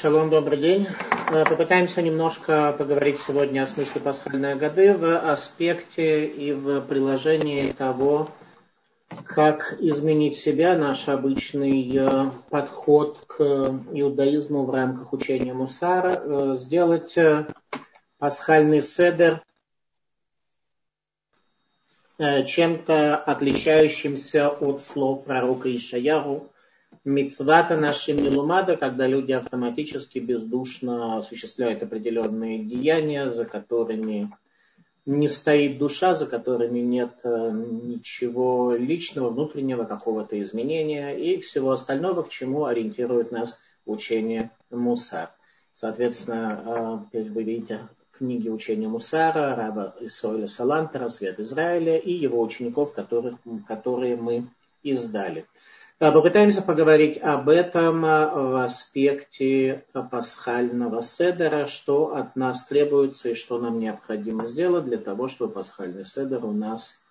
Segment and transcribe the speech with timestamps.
[0.00, 0.86] Шалом, добрый день.
[1.32, 8.30] Э, попытаемся немножко поговорить сегодня о смысле пасхальной годы в аспекте и в приложении того,
[9.24, 17.16] как изменить себя, наш обычный э, подход к иудаизму в рамках учения Мусара, э, сделать
[18.18, 19.42] пасхальный седер
[22.18, 26.52] чем-то отличающимся от слов пророка Ишаяру,
[27.08, 34.30] Мицвата нашим милумада, когда люди автоматически бездушно осуществляют определенные деяния, за которыми
[35.06, 42.24] не стоит душа, за которыми нет э, ничего личного, внутреннего какого-то изменения и всего остального,
[42.24, 45.30] к чему ориентирует нас учение Мусар.
[45.72, 52.92] Соответственно, э, вы видите книги учения Мусара, раба Исоиля Салантера, Свет Израиля и его учеников,
[52.92, 54.46] которых, которые мы
[54.82, 55.46] издали.
[55.98, 63.58] Попытаемся поговорить об этом а, в аспекте пасхального седера, что от нас требуется и что
[63.58, 67.02] нам необходимо сделать для того, чтобы пасхальный седер у нас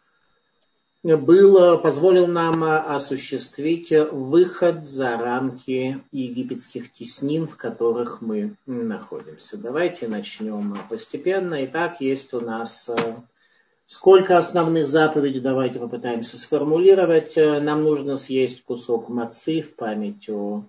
[1.03, 9.58] был, позволил нам осуществить выход за рамки египетских теснин, в которых мы находимся.
[9.58, 11.66] Давайте начнем постепенно.
[11.66, 13.22] Итак, есть у нас а,
[13.89, 17.38] Сколько основных заповедей, давайте попытаемся сформулировать.
[17.38, 20.66] Э, нам нужно съесть кусок мацы в память о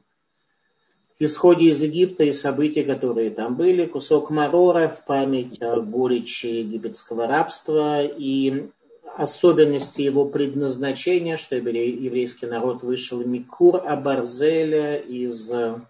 [1.19, 7.27] исходе из Египта и события, которые там были, кусок марора в память о горечи египетского
[7.27, 8.69] рабства и
[9.17, 15.81] особенности его предназначения, что еврейский народ вышел Микур Абарзеля из э,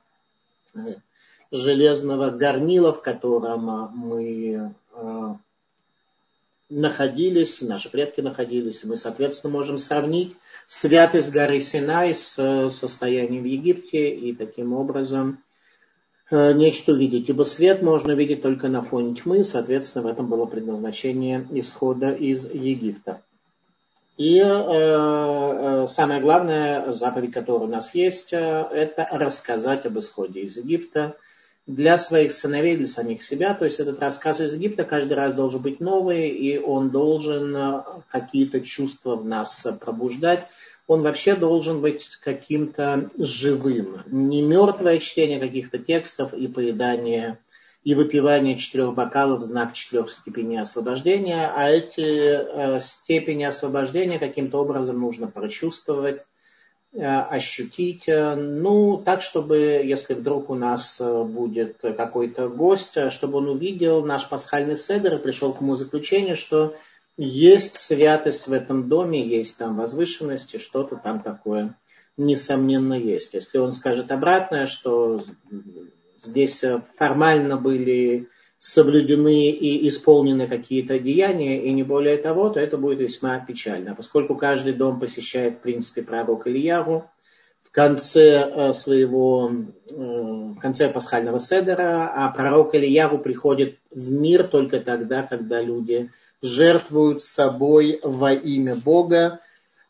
[1.51, 4.75] железного горнила, в котором мы
[6.71, 14.15] находились, наши предки находились, мы, соответственно, можем сравнить святость горы Синай с состоянием в Египте
[14.15, 15.43] и таким образом
[16.31, 17.29] э, нечто увидеть.
[17.31, 22.45] Ибо свет можно видеть только на фоне тьмы, соответственно, в этом было предназначение исхода из
[22.53, 23.23] Египта.
[24.19, 30.41] И э, э, самое главное, заповедь, которая у нас есть, э, это рассказать об исходе
[30.41, 31.17] из Египта–
[31.69, 33.53] для своих сыновей, для самих себя.
[33.53, 37.83] То есть этот рассказ из Египта каждый раз должен быть новый, и он должен э,
[38.11, 40.49] какие-то чувства в нас пробуждать.
[40.87, 44.03] Он вообще должен быть каким-то живым.
[44.07, 47.39] Не мертвое чтение каких-то текстов и поедание
[47.85, 54.59] и выпивание четырех бокалов в знак четырех степеней освобождения, а эти э, степени освобождения каким-то
[54.59, 56.25] образом нужно прочувствовать,
[56.97, 58.09] ощутить.
[58.09, 64.05] Э, ну, так, чтобы, если вдруг у нас э, будет какой-то гость, чтобы он увидел
[64.05, 66.75] наш пасхальный седер и пришел к ему заключению, что
[67.17, 71.77] есть святость в этом доме, есть там возвышенность, и что-то там такое,
[72.17, 73.35] несомненно, есть.
[73.35, 75.23] Если он скажет обратное, что
[76.21, 76.65] здесь
[76.97, 78.29] формально были
[78.59, 83.95] соблюдены и исполнены какие-то деяния, и не более того, то это будет весьма печально.
[83.95, 87.09] Поскольку каждый дом посещает, в принципе, пророк Ильяру,
[87.63, 89.53] в конце э, своего,
[89.91, 96.11] э, в конце пасхального седера, а пророк Ильяру приходит в мир только тогда, когда люди
[96.43, 99.41] жертвуют собой во имя Бога,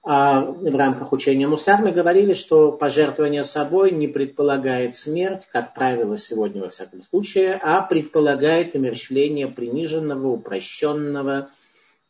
[0.02, 6.62] в рамках учения Мусар мы говорили, что пожертвование собой не предполагает смерть, как правило, сегодня
[6.62, 11.50] во всяком случае, а предполагает умерщвление приниженного, упрощенного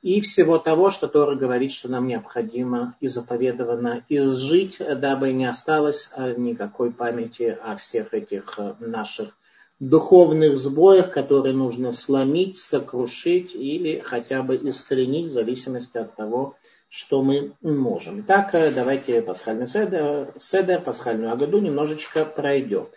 [0.02, 6.10] и всего того, что Тора говорит, что нам необходимо и заповедовано изжить, дабы не осталось
[6.14, 9.36] а, никакой памяти о всех этих а, наших
[9.80, 16.54] духовных сбоях, которые нужно сломить, сокрушить или хотя бы искоренить в зависимости от того,
[16.88, 18.20] что мы можем.
[18.20, 22.88] Итак, э, давайте пасхальный седер, седер пасхальную агаду немножечко пройдем.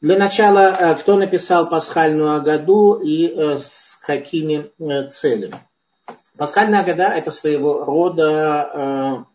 [0.00, 4.70] Для начала, э, кто написал пасхальную агаду и э, с какими
[5.08, 5.54] целями?
[6.36, 9.26] Пасхальная агада– это своего рода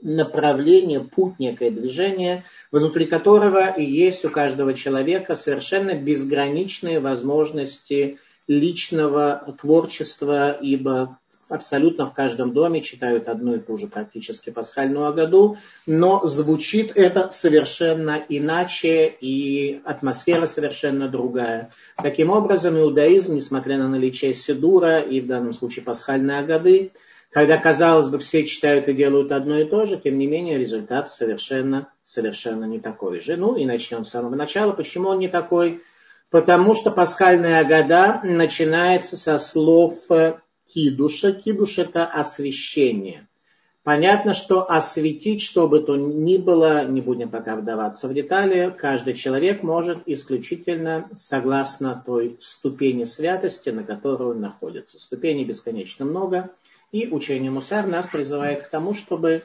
[0.00, 10.52] направление, путь, некое движение, внутри которого есть у каждого человека совершенно безграничные возможности личного творчества,
[10.52, 11.18] ибо
[11.48, 15.56] абсолютно в каждом доме читают одну и ту же практически пасхальную Агаду,
[15.86, 21.72] но звучит это совершенно иначе и атмосфера совершенно другая.
[21.96, 26.92] Таким образом, иудаизм, несмотря на наличие Сидура и в данном случае пасхальной Агады,
[27.30, 31.08] когда, казалось бы, все читают и делают одно и то же, тем не менее результат
[31.08, 33.36] совершенно, совершенно не такой же.
[33.36, 34.72] Ну и начнем с самого начала.
[34.72, 35.82] Почему он не такой?
[36.30, 39.94] Потому что пасхальная Агада начинается со слов
[40.72, 41.32] кидуша.
[41.32, 43.26] Кидуш это освящение.
[43.88, 49.14] Понятно, что осветить, что бы то ни было, не будем пока вдаваться в детали, каждый
[49.14, 54.98] человек может исключительно согласно той ступени святости, на которой он находится.
[54.98, 56.50] Ступеней бесконечно много,
[56.92, 59.44] и учение Мусар нас призывает к тому, чтобы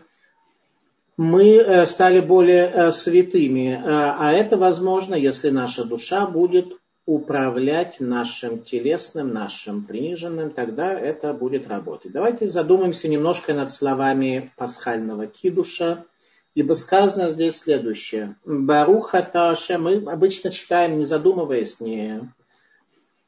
[1.15, 3.69] мы э, стали более э, святыми.
[3.69, 6.73] Э, а это возможно, если наша душа будет
[7.05, 12.13] управлять нашим телесным, нашим приниженным, тогда это будет работать.
[12.13, 16.05] Давайте задумаемся немножко над словами пасхального кидуша,
[16.55, 18.37] ибо сказано здесь следующее.
[18.45, 22.31] Баруха Таша, мы обычно читаем, не задумываясь, не,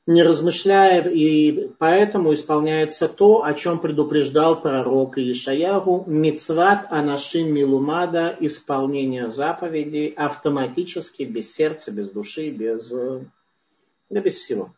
[0.07, 9.29] не размышляя, и поэтому исполняется то, о чем предупреждал пророк Ишаяру, мицват анашим милумада, исполнение
[9.29, 12.93] заповедей автоматически, без сердца, без души, без
[14.09, 14.73] да без всего.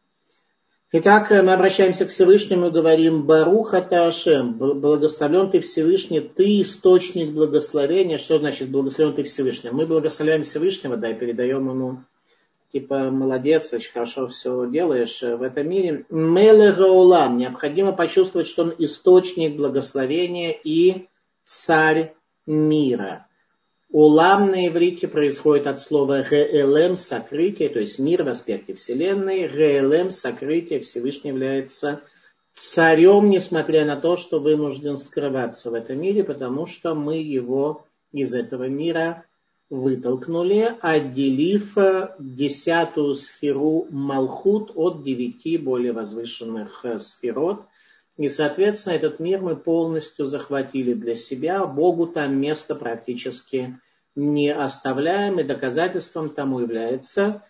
[0.94, 8.18] Итак, мы обращаемся к Всевышнему и говорим, Баруха Таашем, благословлен ты Всевышний, ты источник благословения.
[8.18, 9.70] Что значит благословлен ты Всевышний?
[9.70, 12.04] Мы благословляем Всевышнего, да, и передаем ему,
[12.72, 16.06] типа, молодец, очень хорошо все делаешь в этом мире.
[16.10, 21.08] Меле Гаулам, необходимо почувствовать, что он источник благословения и
[21.44, 22.16] царь
[22.46, 23.27] мира.
[23.90, 29.48] Улам на иврите происходит от слова ГЛМ– сокрытие, то есть мир в аспекте Вселенной.
[29.48, 32.02] ГЛМ– сокрытие, Всевышний является
[32.54, 38.34] царем, несмотря на то, что вынужден скрываться в этом мире, потому что мы его из
[38.34, 39.24] этого мира
[39.70, 41.78] вытолкнули, отделив
[42.20, 47.62] десятую сферу Малхут от девяти более возвышенных сферот.
[48.18, 51.66] И, соответственно, этот мир мы полностью захватили для себя.
[51.66, 53.80] Богу там место практически
[54.16, 55.40] не оставляем.
[55.40, 57.44] И доказательством тому является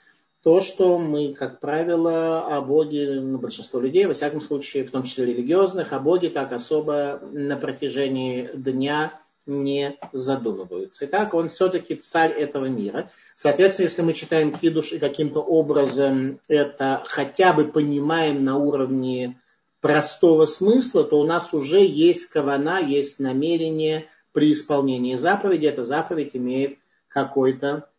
[0.43, 5.03] то, что мы, как правило, о Боге, ну, большинство людей, во всяком случае, в том
[5.03, 11.05] числе религиозных, о Боге так особо на протяжении дня не задумываются.
[11.05, 13.11] Итак, он все-таки царь этого мира.
[13.35, 19.39] Соответственно, если мы читаем Кидуш и каким-то образом это хотя бы понимаем на уровне
[19.81, 25.65] простого смысла, то у нас уже есть кавана, есть намерение при исполнении заповеди.
[25.65, 26.77] Эта заповедь имеет
[27.07, 27.89] какой-то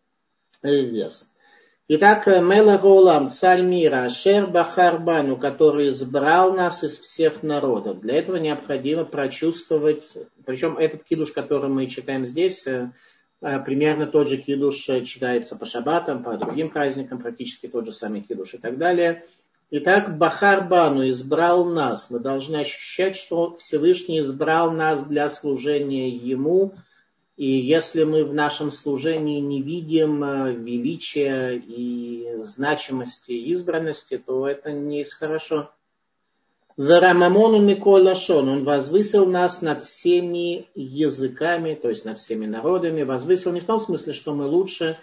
[0.63, 1.31] э, вес.
[1.91, 8.01] Итак, Мела Гаулам, царь мира, Шер Бахарбану, который избрал нас из всех народов.
[8.01, 12.93] Для этого необходимо прочувствовать, причем этот кидуш, который мы читаем здесь, э,
[13.41, 18.21] э, примерно тот же кидуш читается по шабатам, по другим праздникам, практически тот же самый
[18.21, 19.25] кидуш и так далее–
[19.71, 22.09] Итак, Бахар Бану избрал нас.
[22.09, 26.75] Мы должны ощущать, что Всевышний избрал нас для служения Ему.
[27.37, 34.73] И если мы в нашем служении не видим э, величия и значимости избранности, то это
[34.73, 35.71] не из хорошо.
[36.79, 43.03] Верамамону Миколашон, он возвысил нас над всеми языками, то есть над всеми народами.
[43.03, 44.97] Возвысил не в том смысле, что мы лучше,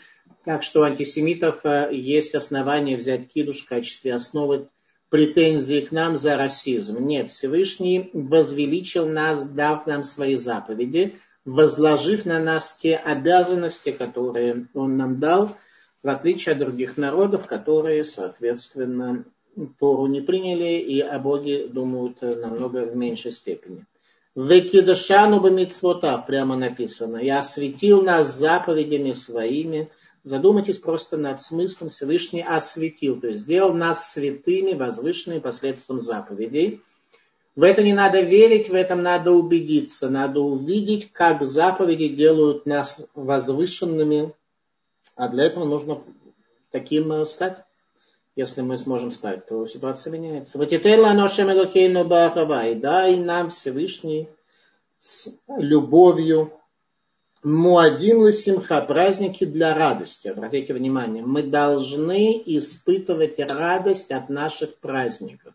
[0.44, 4.70] так что у антисемитов э, есть основания взять кидуш в качестве основы
[5.10, 7.06] претензии к нам за расизм.
[7.06, 14.98] Нет, Всевышний возвеличил нас, дав нам свои заповеди, возложив на нас те обязанности, которые Он
[14.98, 15.56] нам дал,
[16.04, 19.26] в отличие от других народов, которые, соответственно,
[19.80, 23.86] Тору не приняли и о Боге думают намного в меньшей степени.
[24.36, 29.90] Векидашану бамитсвота, прямо написано, и осветил нас заповедями своими,
[30.26, 36.82] Задумайтесь просто над смыслом Всевышний осветил, то есть сделал нас святыми, возвышенными посредством заповедей.
[37.56, 40.10] В это не надо верить, в этом надо убедиться.
[40.10, 44.34] Надо увидеть, как заповеди делают нас возвышенными.
[45.16, 46.02] А для этого нужно
[46.72, 47.64] таким э, стать.
[48.36, 50.58] Если мы сможем стать, то ситуация меняется.
[50.58, 50.72] Вот
[52.68, 54.28] и дай нам Всевышний
[54.98, 56.52] с любовью
[57.46, 60.30] Муадин Ласимха, праздники для радости.
[60.30, 65.54] Обратите внимание, мы должны испытывать радость от наших праздников.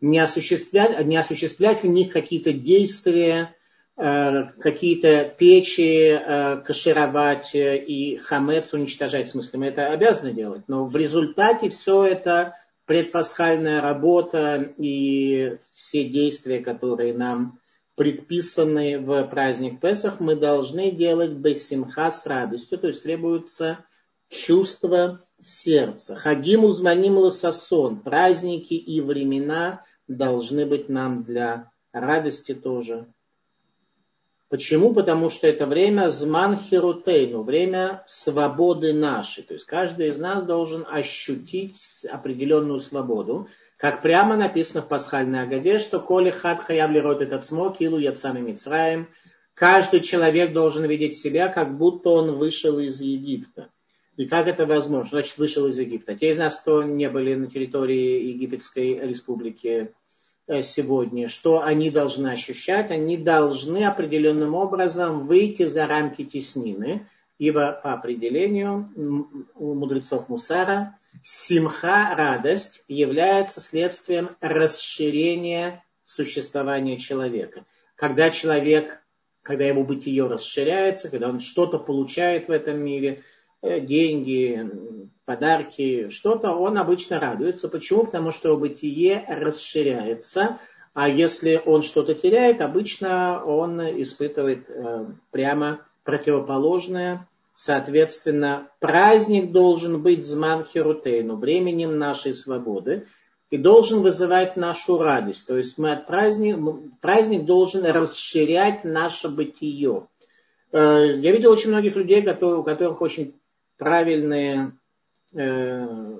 [0.00, 3.56] Не осуществлять, не осуществлять в них какие-то действия,
[3.96, 9.26] э, какие-то печи э, кашировать и хамец уничтожать.
[9.26, 10.62] В смысле, мы это обязаны делать.
[10.68, 12.54] Но в результате все это
[12.84, 17.58] предпасхальная работа и все действия, которые нам
[17.96, 23.84] предписанные в праздник Песах, мы должны делать без симха с радостью, то есть требуется
[24.28, 26.16] чувство сердца.
[26.16, 33.06] Хагим узманим ласасон, праздники и времена должны быть нам для радости тоже.
[34.48, 34.94] Почему?
[34.94, 39.42] Потому что это время зман херутейну, время свободы нашей.
[39.42, 43.48] То есть каждый из нас должен ощутить определенную свободу.
[43.76, 48.40] Как прямо написано в пасхальной Агаде, что коли хат хаябли рот этот смог, илу яцами
[48.40, 49.08] мицраем,
[49.54, 53.68] каждый человек должен видеть себя, как будто он вышел из Египта.
[54.16, 55.10] И как это возможно?
[55.10, 56.16] Значит, вышел из Египта.
[56.16, 59.92] Те из нас, кто не были на территории Египетской республики
[60.46, 62.90] э, сегодня, что они должны ощущать?
[62.90, 67.06] Они должны определенным образом выйти за рамки теснины,
[67.38, 68.90] ибо по определению
[69.54, 77.64] у мудрецов Мусара симха, радость, является следствием расширения существования человека.
[77.94, 79.02] Когда человек,
[79.42, 83.22] когда его бытие расширяется, когда он что-то получает в этом мире–
[83.62, 84.70] Э, деньги,
[85.24, 87.68] подарки, что-то, он обычно радуется.
[87.68, 88.04] Почему?
[88.04, 90.60] Потому что его бытие расширяется,
[90.94, 97.26] а если он что-то теряет, обычно он испытывает э, прямо противоположное.
[97.58, 103.06] Соответственно, праздник должен быть зман херутейну, временем нашей свободы,
[103.48, 105.46] и должен вызывать нашу радость.
[105.46, 106.60] То есть мы от праздника,
[107.00, 110.06] праздник должен расширять наше бытие.
[110.70, 113.34] Э, я видел очень многих людей, у которых очень
[113.78, 114.72] правильные
[115.32, 116.18] э,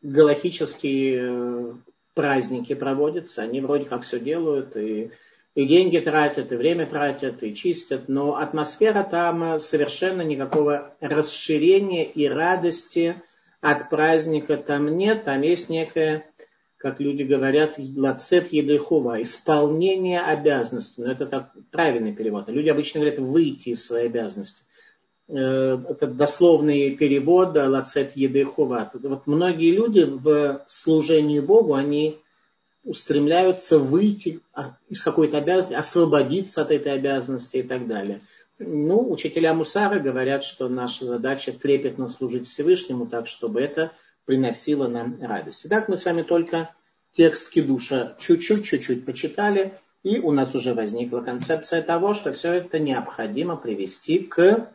[0.00, 1.72] галактические э,
[2.14, 5.10] праздники проводятся, они вроде как все делают, и,
[5.56, 12.28] и деньги тратят, и время тратят, и чистят, но атмосфера там совершенно никакого расширения и
[12.28, 13.22] радости
[13.62, 16.26] от праздника там нет, там есть некое,
[16.76, 21.02] как люди говорят, лацет едыхува, исполнение обязанностей.
[21.02, 22.48] Но это так правильный перевод.
[22.48, 24.62] Люди обычно говорят выйти из своей обязанности.
[25.28, 28.90] Э, это дословный перевод лацет едехуват.
[28.92, 32.20] Вот многие люди в служении Богу, они
[32.86, 34.40] устремляются выйти
[34.88, 38.22] из какой-то обязанности, освободиться от этой обязанности и так далее.
[38.58, 43.92] Ну, учителя Мусара говорят, что наша задача трепетно служить Всевышнему, так чтобы это
[44.24, 45.62] приносило нам радость.
[45.66, 46.70] Итак, мы с вами только
[47.14, 52.78] текст Кедуша чуть-чуть, чуть-чуть почитали, и у нас уже возникла концепция того, что все это
[52.78, 54.70] необходимо привести к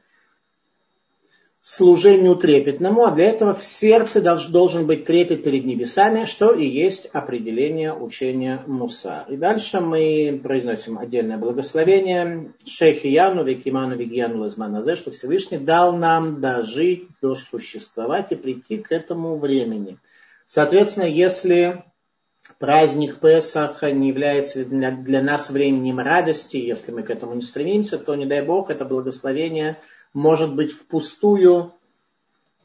[1.64, 7.06] служению трепетному, а для этого в сердце должен быть трепет перед небесами, что и есть
[7.14, 9.26] определение учения Муса.
[9.30, 16.42] И дальше мы произносим отдельное благословение Шейхи Яну, Викиману, Вигьяну, Лазманазе, что Всевышний дал нам
[16.42, 20.00] дожить, досуществовать и прийти к этому времени.
[20.48, 21.84] Соответственно, если
[22.58, 28.00] праздник Песаха не является для, для нас временем радости, если мы к этому не стремимся,
[28.00, 29.78] то, не дай Бог, это благословение–
[30.14, 31.74] может быть впустую.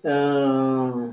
[0.02, 1.12] Э,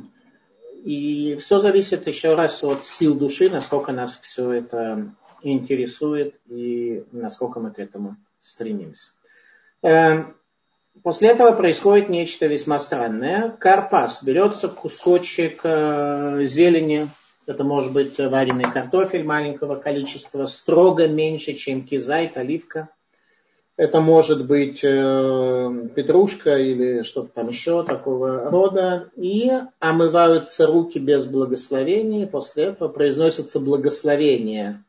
[0.83, 5.11] и все зависит еще раз от сил души, насколько нас все это
[5.41, 9.11] интересует и насколько мы к этому стремимся.
[9.81, 10.25] Э,
[11.01, 13.49] после этого происходит нечто весьма странное.
[13.49, 14.23] Карпас.
[14.23, 17.09] Берется кусочек э, зелени,
[17.45, 22.89] это может быть вареный картофель маленького количества, строго меньше, чем кизайт, оливка–
[23.75, 29.09] это может быть э, петрушка или что-то там еще такого рода.
[29.15, 32.27] И омываются руки без благословения.
[32.27, 34.83] После этого произносится благословение,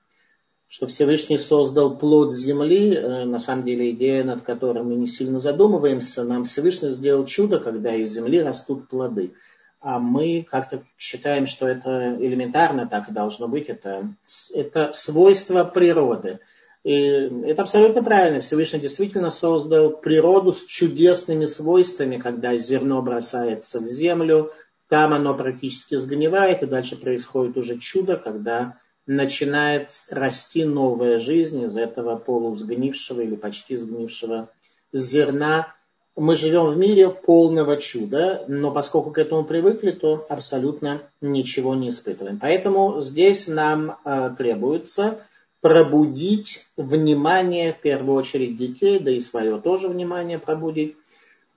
[0.69, 2.95] что Всевышний создал плод земли.
[2.95, 6.23] Э, на самом деле идея, над которой мы не сильно задумываемся.
[6.23, 9.33] Нам Всевышний сделал чудо, когда из земли растут плоды.
[9.81, 13.69] А мы как-то считаем, что это элементарно так и должно быть.
[13.69, 14.15] Это,
[14.53, 16.41] это свойство природы.
[16.85, 18.41] Это абсолютно правильно.
[18.41, 24.53] Всевышний действительно создал природу с чудесными свойствами, когда зерно бросается в землю,
[24.89, 31.77] там оно практически сгнивает, и дальше происходит уже чудо, когда начинает расти новая жизнь из
[31.77, 34.51] этого полусгнившего или почти сгнившего
[34.93, 35.75] зерна.
[36.17, 41.89] Мы живем в мире полного чуда, но поскольку к этому привыкли, то абсолютно ничего не
[41.89, 42.39] испытываем.
[42.39, 45.27] Поэтому здесь нам э, требуется
[45.65, 50.95] пробудить внимание, в первую очередь детей, да и свое тоже внимание пробудить.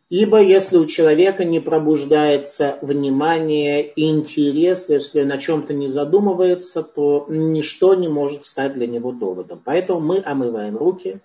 [0.10, 7.96] Ибо если у человека не пробуждается внимание, интерес, если на чем-то не задумывается, то ничто
[7.96, 9.62] не может стать для него доводом.
[9.66, 11.20] Поэтому мы омываем руки,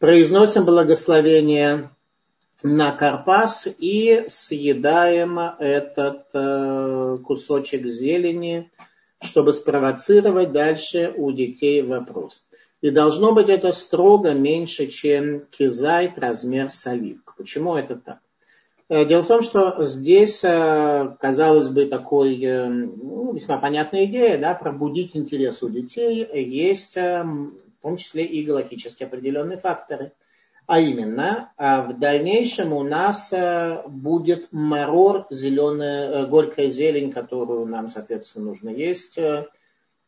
[0.00, 1.90] произносим благословение
[2.64, 8.72] на карпас и съедаем этот э, кусочек зелени,
[9.20, 12.46] чтобы спровоцировать дальше у детей вопрос.
[12.80, 17.34] И должно быть это строго меньше, чем кизайт размер соливка.
[17.36, 18.18] Почему это так?
[18.88, 24.38] Э, дело в том, что здесь, э, казалось бы, такой э, ну, весьма понятная идея,
[24.38, 30.12] да, пробудить интерес у детей, есть в том числе и галактически определенные факторы–
[30.68, 37.66] а именно, а в дальнейшем у нас э, будет марор, зеленая, э, горькая зелень, которую
[37.66, 39.18] нам, соответственно, нужно есть.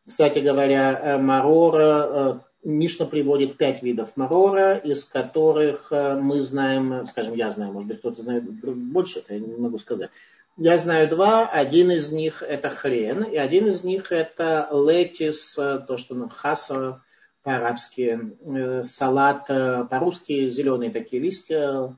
[0.07, 7.35] Кстати говоря, э, марор Мишна приводит пять видов марора, из которых э, мы знаем, скажем,
[7.35, 10.11] я знаю, может быть, кто-то знает больше, я не могу сказать.
[10.59, 11.49] Я знаю два.
[11.49, 16.29] Один из них это хрен, и один из них это летис, э, то, что ну,
[16.29, 17.01] хаса
[17.43, 21.97] по-арабски, э, салат по-русски, зеленые такие листья,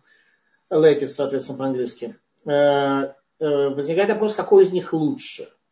[0.70, 2.16] летис, соответственно, по-английски.
[2.44, 5.48] Возникает вопрос, какой из них лучше–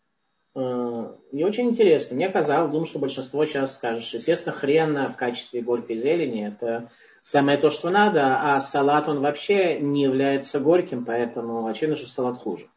[0.54, 2.16] Э, и очень интересно.
[2.16, 6.90] Мне казалось, думаю, что большинство сейчас скажет, что, естественно, хрен в качестве горькой зелени это
[7.22, 12.38] самое то, что надо, а салат он вообще не является горьким, поэтому очевидно, что салат
[12.38, 12.68] хуже.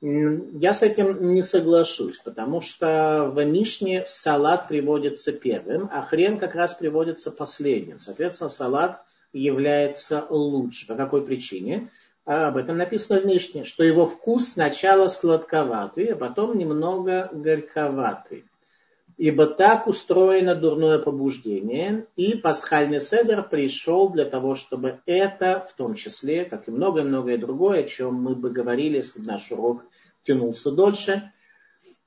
[0.00, 6.54] Я с этим не соглашусь, потому что в Мишне салат приводится первым, а хрен как
[6.54, 7.98] раз приводится последним.
[7.98, 9.02] Соответственно, салат
[9.32, 10.86] является лучше.
[10.86, 11.90] По какой причине?
[12.28, 18.44] а об этом написано в Мишне, что его вкус сначала сладковатый, а потом немного горьковатый.
[19.18, 25.94] Ибо так устроено дурное побуждение, и пасхальный седер пришел для того, чтобы это, в том
[25.94, 29.82] числе, как и многое-многое другое, о чем мы бы говорили, если бы наш урок
[30.24, 31.32] тянулся дольше,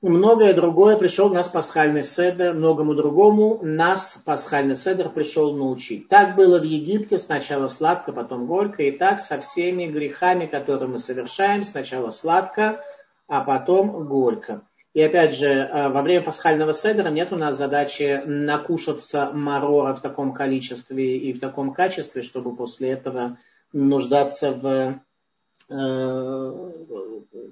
[0.02, 6.08] многое другое пришел нас пасхальный седер, многому другому нас пасхальный седер пришел научить.
[6.08, 11.00] Так было в Египте, сначала сладко, потом горько, и так со всеми грехами, которые мы
[11.00, 12.82] совершаем, сначала сладко,
[13.28, 14.62] а потом горько.
[14.94, 20.02] И опять же, э, во время пасхального седера нет у нас задачи накушаться марора в
[20.02, 23.38] таком количестве и в таком качестве, чтобы после этого
[23.72, 25.02] нуждаться в
[25.72, 26.52] Э,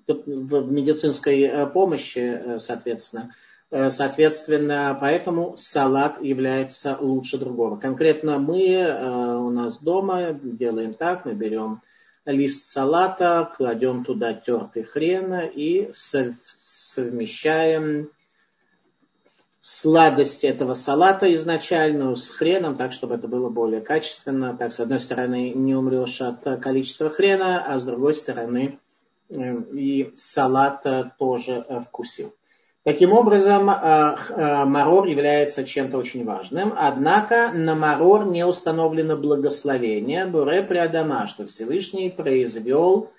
[0.07, 3.33] в медицинской э, помощи, э, соответственно.
[3.71, 7.77] Соответственно, поэтому салат является лучше другого.
[7.77, 8.65] Конкретно мы
[9.45, 11.83] у нас дома делаем так, мы берем
[12.25, 15.91] лист салата, кладем туда тертый хрен и
[16.93, 18.09] совмещаем
[19.61, 24.55] сладость этого салата изначальную с хреном, так, чтобы это было более качественно.
[24.57, 28.79] Так, с одной стороны, не умрешь от количества хрена, а с другой стороны,
[29.29, 29.35] э,
[29.73, 30.85] и салат
[31.17, 32.33] тоже вкусил.
[32.83, 40.25] Таким образом, э, э, марор является чем-то очень важным, однако на марор не установлено благословение
[40.25, 43.11] Буре Приадама, что Всевышний произвел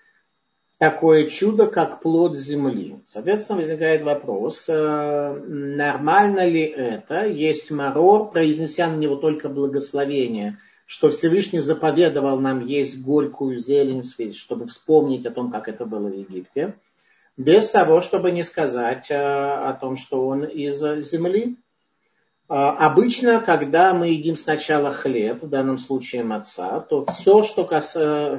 [0.80, 3.00] такое чудо, как плод земли.
[3.06, 11.10] Соответственно, возникает вопрос, э, нормально ли это, есть марор, произнеся на него только благословение, что
[11.10, 16.74] Всевышний заповедовал нам есть горькую зелень, чтобы вспомнить о том, как это было в Египте,
[17.36, 21.58] без того, чтобы не сказать э, о том, что он из земли.
[22.48, 27.90] Э, обычно, когда мы едим сначала хлеб, в данном случае маца, то все, что, кас...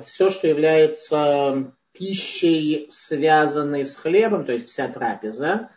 [0.07, 5.69] все, что является пищей, связанной с хлебом, то есть вся трапеза,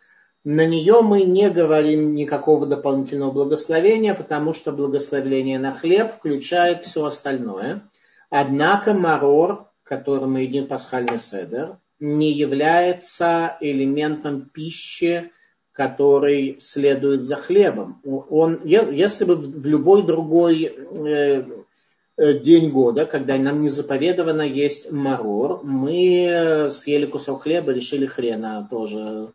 [0.45, 7.07] на нее мы не говорим никакого дополнительного благословения, потому что благословение на хлеб включает все
[7.07, 7.89] остальное.
[8.29, 15.33] Однако марор, который мы едим пасхальный седер, не является элементом пищи,
[15.73, 18.03] который следует за хлебом.
[18.05, 21.43] Он, если бы в любой другой Э,
[22.17, 28.69] день года, когда нам не заповедовано есть марор, мы э, съели кусок хлеба, решили хрена
[28.71, 29.33] тоже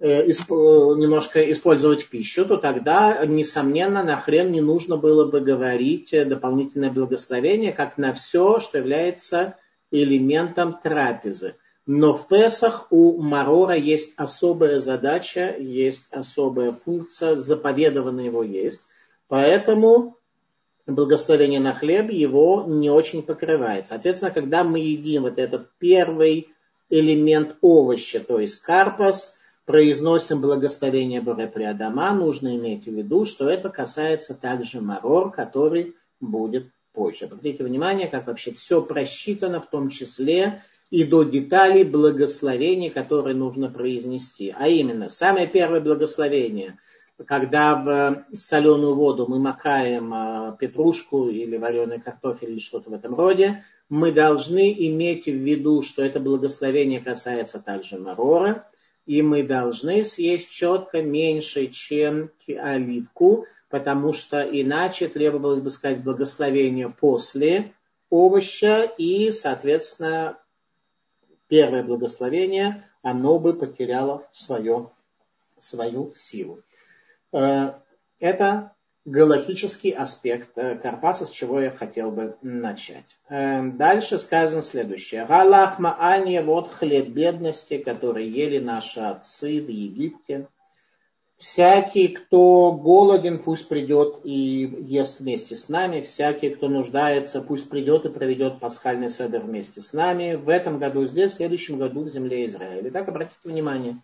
[0.00, 6.90] э, немножко использовать пищу, то тогда, несомненно, на хрен не нужно было бы говорить дополнительное
[6.90, 9.56] благословение, как на все, что является
[9.90, 11.56] элементом трапезы.
[11.84, 18.82] Но в Песах у Марора есть особая задача, есть особая функция, заповедовано его есть.
[19.28, 20.16] Поэтому
[20.86, 23.86] благословение на хлеб его не очень покрывает.
[23.86, 26.48] Соответственно, когда мы едим вот этот первый
[26.90, 31.50] элемент овоща, то есть карпас, произносим благословение Боре
[32.14, 37.26] нужно иметь в виду, что это касается также марор, который будет позже.
[37.26, 43.70] Обратите внимание, как вообще все просчитано, в том числе и до деталей благословений, которые нужно
[43.70, 44.54] произнести.
[44.54, 46.78] А именно, самое первое благословение–
[47.26, 53.14] когда в соленую воду мы макаем а, петрушку или вареный картофель или что-то в этом
[53.14, 58.66] роде, мы должны иметь в виду, что это благословение касается также марора,
[59.06, 66.88] и мы должны съесть четко меньше, чем оливку, потому что иначе требовалось бы сказать благословение
[66.88, 67.72] после
[68.10, 70.38] овоща, и, соответственно,
[71.48, 74.90] первое благословение, оно бы потеряло свое,
[75.58, 76.62] свою силу.
[77.32, 77.72] Э,
[78.18, 78.72] это
[79.04, 83.18] галактический аспект э, Карпаса, с чего я хотел бы начать.
[83.28, 85.26] Э, дальше сказано следующее.
[85.26, 90.48] Галах Маания, вот хлеб бедности, который ели наши отцы в Египте.
[91.36, 96.02] Всякий, кто голоден, пусть придет и ест вместе с нами.
[96.02, 100.36] Всякий, кто нуждается, пусть придет и проведет пасхальный седер вместе с нами.
[100.36, 102.88] В этом году здесь, в следующем году в земле Израиля.
[102.90, 103.98] Итак, обратите внимание.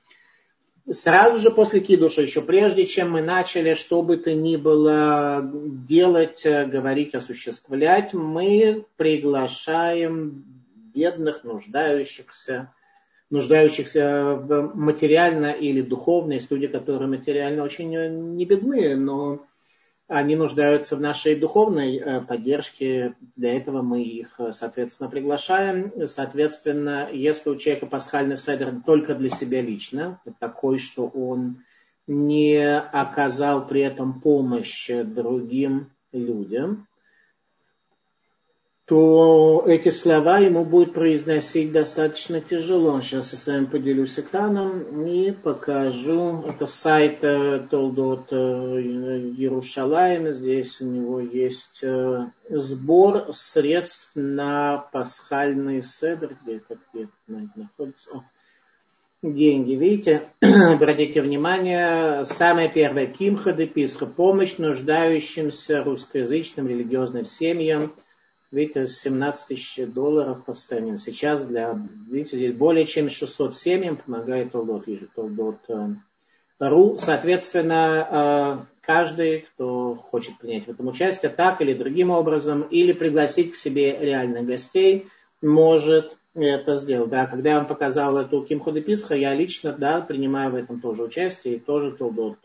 [0.91, 6.43] Сразу же после кидуша, еще прежде, чем мы начали, что бы то ни было делать,
[6.45, 10.45] говорить, осуществлять, мы приглашаем
[10.95, 12.73] бедных, нуждающихся,
[13.29, 16.33] нуждающихся в материально или духовно.
[16.33, 17.91] Есть люди, которые материально очень
[18.35, 19.45] не бедны, но
[20.09, 23.15] они нуждаются в нашей духовной э, поддержке.
[23.37, 25.93] Для этого мы их, соответственно, приглашаем.
[26.07, 31.63] Соответственно, если у человека пасхальный седр только для себя лично, такой, что он
[32.07, 36.89] не оказал при этом помощь другим людям,
[38.89, 43.03] то эти слова ему будет произносить достаточно тяжело.
[43.03, 46.43] Сейчас я с вами поделюсь экраном и покажу.
[46.49, 47.21] Это сайт
[47.69, 50.33] Толдот Иерушалайм.
[50.33, 56.39] Здесь у него есть э, сбор средств на пасхальный седр.
[56.43, 58.25] Где это, где находится?
[59.21, 59.75] Деньги.
[59.75, 67.93] Видите, обратите внимание, самое первое, Кимха Деписха, помощь нуждающимся русскоязычным религиозным семьям–
[68.51, 70.97] Видите, 17 тысяч долларов постоянно.
[70.97, 71.79] Сейчас для,
[72.11, 76.97] видите, здесь более чем 600 семьям помогает Толдот, Толдот э.
[76.97, 83.53] Соответственно, э, каждый, кто хочет принять в этом участие, так или другим образом, или пригласить
[83.53, 85.09] к себе реальных гостей,
[85.43, 87.11] может это сделать.
[87.11, 91.03] Да, когда я вам показал эту Кимху Писха, я лично да, принимаю в этом тоже
[91.03, 92.39] участие и тоже Толдот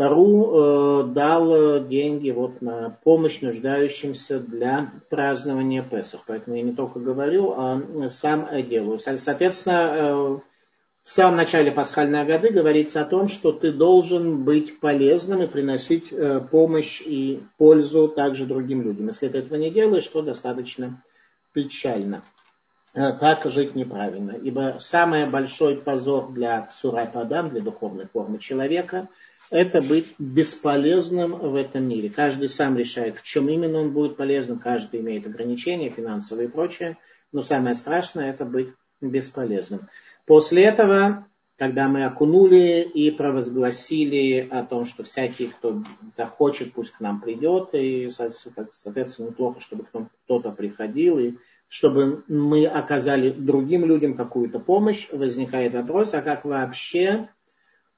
[0.00, 6.22] э, Ру э, дал деньги вот на помощь нуждающимся для празднования Песах.
[6.26, 8.98] Поэтому я не только говорю, а сам делаю.
[8.98, 10.38] Соответственно, э,
[11.02, 16.12] в самом начале пасхальной годы говорится о том, что ты должен быть полезным и приносить
[16.12, 19.06] э, помощь и пользу также другим людям.
[19.06, 21.02] Если ты этого не делаешь, то достаточно
[21.52, 22.22] печально.
[22.94, 24.32] Э, так жить неправильно.
[24.32, 29.08] Ибо самый большой позор для Сурат Адам, для духовной формы человека–
[29.50, 32.08] это быть бесполезным в этом мире.
[32.08, 36.96] Каждый сам решает, в чем именно он будет полезным, каждый имеет ограничения финансовые и прочее,
[37.32, 38.68] но самое страшное это быть
[39.00, 39.88] бесполезным.
[40.24, 45.82] После этого, когда мы окунули и провозгласили о том, что всякий, кто
[46.16, 49.84] захочет, пусть к нам придет, и, соответственно, неплохо, чтобы
[50.24, 51.34] кто-то приходил, и
[51.68, 57.28] чтобы мы оказали другим людям какую-то помощь, возникает вопрос, а как вообще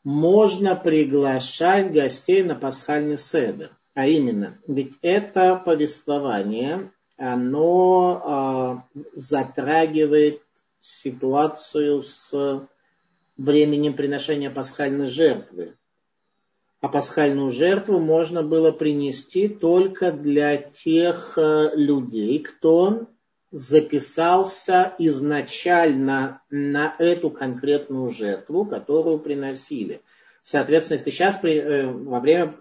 [0.04, 3.76] можно приглашать гостей на пасхальный седр.
[3.94, 10.42] А именно, ведь это повествование, оно э, затрагивает
[10.80, 12.66] ситуацию с
[13.36, 15.76] временем приношения пасхальной жертвы.
[16.80, 23.06] А пасхальную жертву можно было принести только для тех э, людей, кто
[23.52, 30.00] записался изначально на эту конкретную жертву, которую приносили.
[30.42, 32.56] Соответственно, если сейчас при, э, во время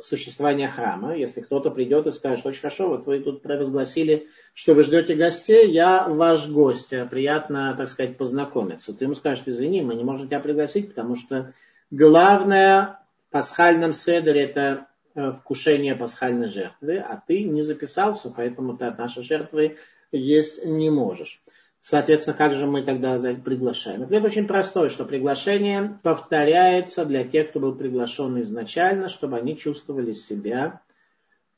[0.00, 4.84] существования храма, если кто-то придет и скажет, очень хорошо, вот вы тут провозгласили, что вы
[4.84, 8.94] ждете гостей, я ваш гость, приятно, так сказать, познакомиться.
[8.94, 11.52] Ты ему скажешь, извини, мы не можем тебя пригласить, потому что
[11.90, 18.84] главное в пасхальном седере это э, вкушение пасхальной жертвы, а ты не записался, поэтому ты
[18.84, 19.78] от нашей жертвы
[20.12, 21.42] есть не можешь.
[21.80, 24.02] Соответственно, как же мы тогда приглашаем?
[24.02, 30.12] Ответ очень простой, что приглашение повторяется для тех, кто был приглашен изначально, чтобы они чувствовали
[30.12, 30.80] себя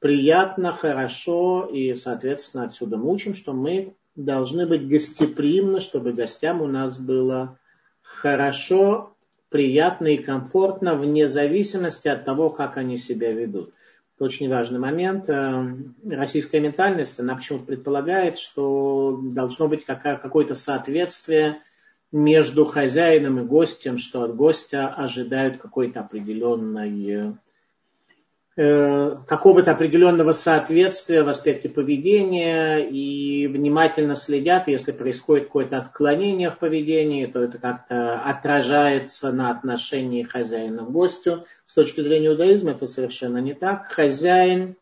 [0.04, 6.66] приятно, хорошо, и, соответственно, отсюда мы учим, что мы должны быть гостеприимны, чтобы гостям у
[6.66, 7.58] нас было
[8.02, 9.14] хорошо,
[9.48, 13.72] приятно и комфортно, вне зависимости от того, как они себя ведут.
[14.16, 15.28] Это очень важный момент.
[15.28, 15.74] Э,
[16.08, 21.60] российская ментальность, она почему-то предполагает, что должно быть какое-то соответствие
[22.12, 27.36] между хозяином и гостем, что от гостя ожидают какой-то определенной
[28.56, 37.26] какого-то определенного соответствия в аспекте поведения и внимательно следят, если происходит какое-то отклонение в поведении,
[37.26, 41.46] то это как-то отражается на отношении хозяина к гостю.
[41.66, 43.86] С точки зрения иудаизма это совершенно не так.
[43.86, 44.76] Хозяин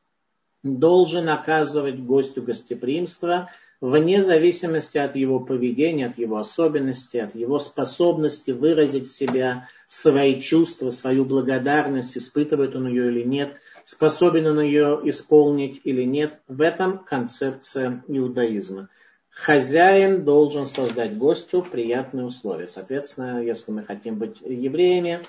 [0.62, 3.50] должен оказывать гостю гостеприимство
[3.82, 10.90] вне зависимости от его поведения, от его особенностей, от его способности выразить себя, свои чувства,
[10.90, 16.38] свою благодарность, испытывает он ее или нет, способен он ее исполнить или нет.
[16.46, 18.88] В этом концепция иудаизма.
[19.30, 22.68] Хозяин должен создать гостю приятные условия.
[22.68, 25.22] Соответственно, если мы хотим быть евреями,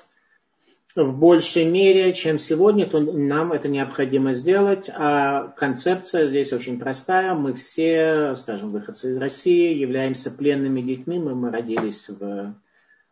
[0.95, 4.89] в большей мере, чем сегодня, то нам это необходимо сделать.
[4.93, 7.33] А концепция здесь очень простая.
[7.33, 11.17] Мы все, скажем, выходцы из России, являемся пленными детьми.
[11.17, 12.55] Мы, мы родились в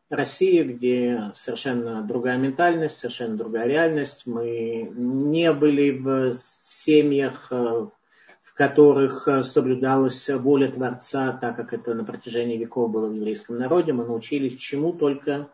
[0.09, 4.23] России, где совершенно другая ментальность, совершенно другая реальность.
[4.25, 12.03] Мы не были в семьях, э, в которых соблюдалась воля Творца, так как это на
[12.03, 13.93] протяжении веков было в еврейском народе.
[13.93, 15.49] Мы научились чему только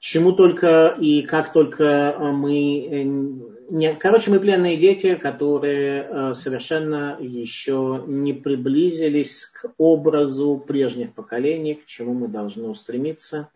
[0.00, 2.86] чему только и как только э, мы...
[2.90, 11.14] Э, не, короче, мы пленные дети, которые э, совершенно еще не приблизились к образу прежних
[11.14, 13.50] поколений, к чему мы должны устремиться.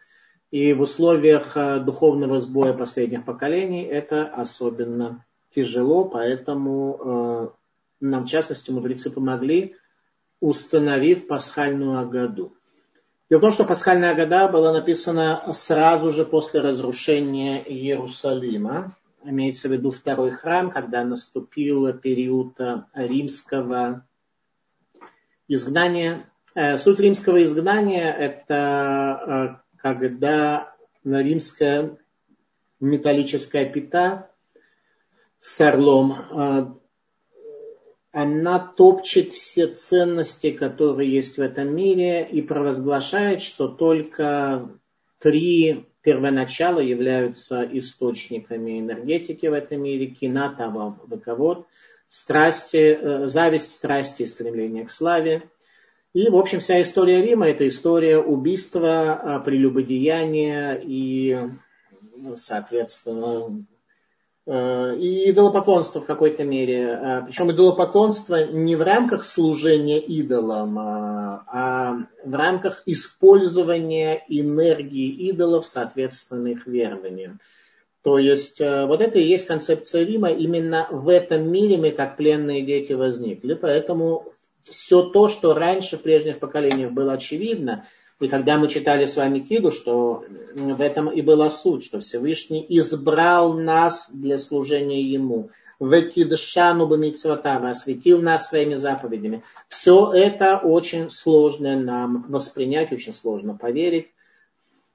[0.52, 7.56] И в условиях духовного сбоя последних поколений это особенно тяжело, поэтому
[8.00, 9.74] нам, в частности, мудрецы помогли,
[10.38, 12.54] установив пасхальную Агаду.
[13.34, 18.96] Дело в том, что пасхальная года была написана сразу же после разрушения Иерусалима.
[19.24, 22.60] Имеется в виду второй храм, когда наступил период
[22.94, 24.06] римского
[25.48, 26.30] изгнания.
[26.54, 31.98] Э, суть римского изгнания– это э, когда римская
[32.78, 34.30] металлическая пята
[35.40, 36.66] с орлом э,
[38.14, 44.70] она топчет все ценности, которые есть в этом мире, и провозглашает, что только
[45.18, 51.66] три первоначала являются источниками энергетики в этом мире, кина, тава, выковод,
[52.06, 55.50] страсти, э, зависть, страсти и стремление к славе.
[56.12, 61.36] И, в общем, вся история Рима– это история убийства, э, прелюбодеяния и,
[62.36, 63.66] соответственно,
[64.46, 66.82] и идолопоклонство в какой-то мере.
[66.82, 75.66] Э, Причем идолопоклонство не в рамках служения идолам, а, а в рамках использования энергии идолов,
[75.66, 77.38] соответственно, их верованию.
[78.02, 80.30] То есть э, вот это и есть концепция Рима.
[80.30, 83.54] Именно в этом мире мы, как пленные дети, возникли.
[83.54, 84.26] Поэтому
[84.62, 87.86] все то, что раньше в прежних поколениях было очевидно–
[88.20, 90.24] и когда мы читали с вами книгу, что
[90.54, 95.50] в этом и была суть, что Всевышний избрал нас для служения Ему.
[95.80, 99.42] Векидшану бамитсватава, осветил нас своими заповедями.
[99.68, 104.13] Все это очень сложно нам воспринять, очень сложно поверить.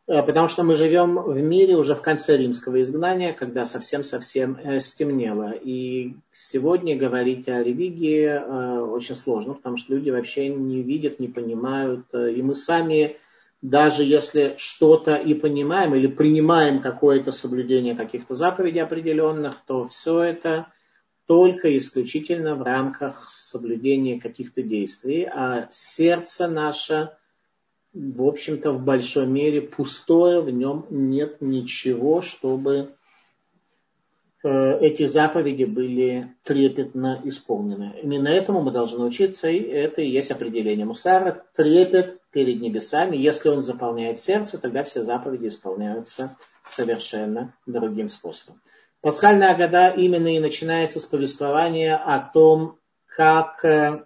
[0.10, 4.80] Э, потому что мы живем в мире уже в конце римского изгнания, когда совсем-совсем э,
[4.80, 5.52] стемнело.
[5.52, 11.28] И сегодня говорить о религии э, очень сложно, потому что люди вообще не видят, не
[11.28, 12.08] понимают.
[12.14, 13.18] И мы сами,
[13.62, 20.74] даже если что-то и понимаем или принимаем какое-то соблюдение каких-то заповедей определенных, то все это
[21.28, 27.12] только исключительно в рамках соблюдения каких-то действий, а сердце наше–
[27.94, 32.94] в общем-то, в большой мере пустое, в нем нет ничего, чтобы
[34.44, 37.96] э, эти заповеди были трепетно исполнены.
[38.04, 41.44] Именно этому мы должны учиться, и это и есть определение Мусара.
[41.56, 43.18] Трепет перед небесами.
[43.18, 48.62] Если он заполняет сердце, тогда все заповеди исполняются совершенно другим способом.
[49.02, 54.06] Пасхальная года именно и начинается с повествования о том, как э,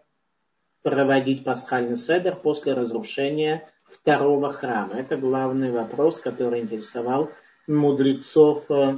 [0.83, 4.95] проводить пасхальный седер после разрушения второго храма.
[4.95, 7.29] Это главный вопрос, который интересовал
[7.67, 8.97] мудрецов э,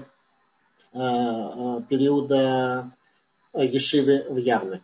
[0.94, 2.92] э, э, периода
[3.54, 4.82] Ешивы в Явле.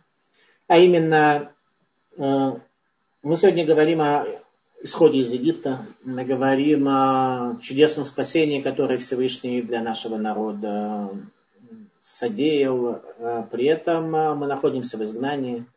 [0.66, 1.52] А именно,
[2.16, 4.24] мы сегодня говорим о
[4.82, 11.10] исходе из Египта, мы говорим о чудесном спасении, которое Всевышний для нашего народа
[12.00, 13.02] содеял.
[13.50, 15.66] При этом мы находимся в изгнании–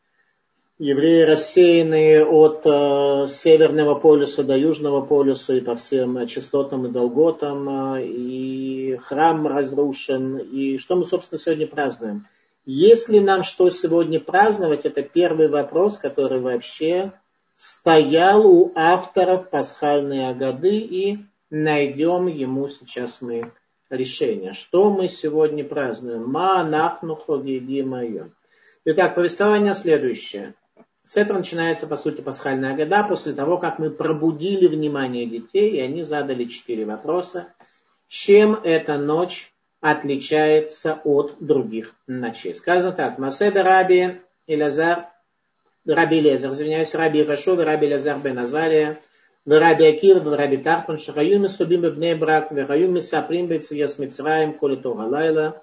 [0.78, 7.96] евреи рассеянные от э, северного полюса до южного полюса и по всем частотам и долготам,
[7.96, 12.28] э, и храм разрушен, и что мы, собственно, сегодня празднуем.
[12.66, 17.14] Если нам что сегодня праздновать, это первый вопрос, который вообще
[17.54, 23.54] стоял у авторов пасхальной Агады, и найдем ему сейчас мы
[23.90, 24.52] решение.
[24.52, 26.30] Что мы сегодня празднуем?
[26.30, 27.86] Ма нахну хогиги
[28.84, 30.54] Итак, повествование следующее.
[31.06, 35.80] С этого начинается, по сути, пасхальная года, после того, как мы пробудили внимание детей, и
[35.80, 37.54] они задали четыре вопроса.
[38.08, 42.56] Чем эта ночь отличается от других ночей?
[42.56, 43.20] Сказано так.
[43.20, 45.10] Маседа Раби Илязар,
[45.86, 49.00] Раби Лезар, извиняюсь, Раби Ирашов, Раби Илязар Бен Азалия,
[49.46, 55.62] Раби Акир, в Раби Тарфан, Шахаюми Субим Бнебрак, Вехаюми Саприм Бецияс Мицраем, Коли Тугалайла,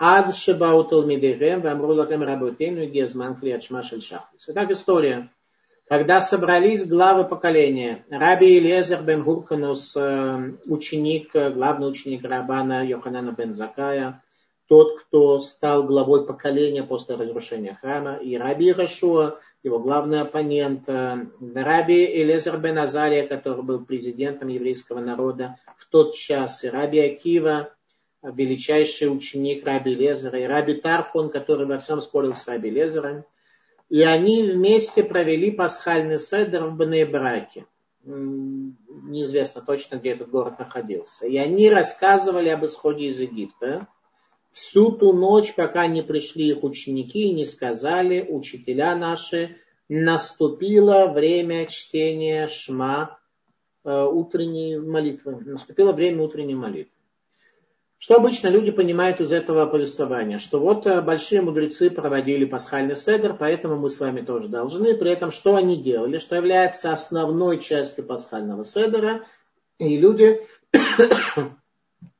[0.00, 4.44] Ад Шебау Талмидейхем, Вамру Лакем Работейну, Гезман Клиачма Шельшахрис.
[4.46, 5.28] Итак, история.
[5.88, 13.54] Когда собрались главы поколения, Раби Илезер бен Гурканус, э, ученик, главный ученик Рабана Йоханана бен
[13.54, 14.22] Закая,
[14.68, 21.26] тот, кто стал главой поколения после разрушения храма, и Раби Рашуа, его главный оппонент, э,
[21.56, 27.70] Раби Элезер бен Азария, который был президентом еврейского народа в тот час, и Раби Акива,
[28.22, 33.24] величайший ученик Раби Лезера, и Раби Тарфон, который во всем спорил с Раби Лезером.
[33.88, 37.66] И они вместе провели пасхальный седр в Бнейбраке.
[38.04, 41.26] Неизвестно точно, где этот город находился.
[41.26, 43.86] И они рассказывали об исходе из Египта.
[44.52, 49.56] Всю ту ночь, пока не пришли их ученики и не сказали, учителя наши,
[49.88, 53.18] наступило время чтения Шма,
[53.84, 55.36] э, утренней молитвы.
[55.44, 56.97] Наступило время утренней молитвы.
[57.98, 60.38] Что обычно люди понимают из этого повествования?
[60.38, 64.94] Что вот э, большие мудрецы проводили пасхальный седр, поэтому мы с вами тоже должны.
[64.94, 66.18] При этом что они делали?
[66.18, 69.26] Что является основной частью пасхального седера.
[69.78, 70.40] И люди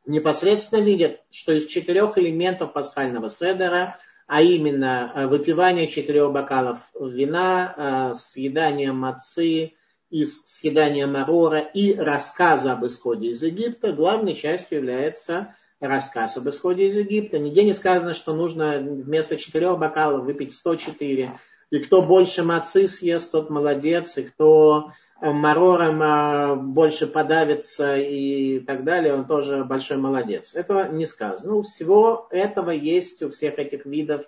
[0.06, 8.10] непосредственно видят, что из четырех элементов пасхального седера, а именно э, выпивание четырех бокалов вина,
[8.10, 9.74] э, съедание мацы,
[10.10, 16.86] из съедания марора и рассказа об исходе из Египта, главной частью является рассказ об исходе
[16.86, 17.38] из Египта.
[17.38, 21.38] Нигде не сказано, что нужно вместо четырех бокалов выпить 104.
[21.70, 24.16] И кто больше мацы съест, тот молодец.
[24.16, 30.54] И кто э, марором э, больше подавится и так далее, он тоже большой молодец.
[30.54, 31.54] Этого не сказано.
[31.54, 34.24] У всего этого есть, у всех этих видов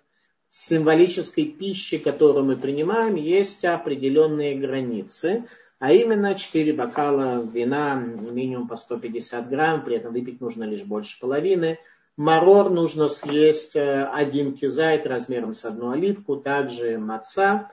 [0.50, 5.44] символической пищи, которую мы принимаем, есть определенные границы
[5.80, 11.18] а именно 4 бокала вина, минимум по 150 грамм, при этом выпить нужно лишь больше
[11.18, 11.78] половины.
[12.18, 17.70] Марор нужно съесть э, один кизайт размером с одну оливку, также маца.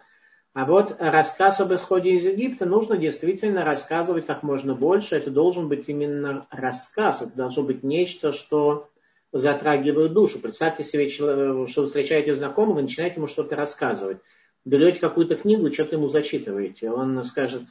[0.54, 5.18] А вот рассказ об исходе из Египта нужно действительно рассказывать как можно больше.
[5.18, 8.88] Это должен быть именно рассказ, это должно быть нечто, что
[9.34, 10.40] затрагивает душу.
[10.40, 11.36] Представьте себе, что
[11.82, 14.20] вы встречаете знакомого, и начинаете ему что-то рассказывать
[14.68, 16.92] берете какую-то книгу, что-то ему зачитываете.
[16.92, 17.64] Он скажет,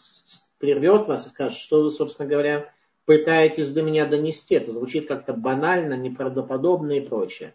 [0.59, 2.73] прервет вас и скажет, что вы, собственно говоря,
[3.05, 4.55] пытаетесь до меня донести.
[4.55, 7.55] Это звучит как-то банально, неправдоподобно и прочее.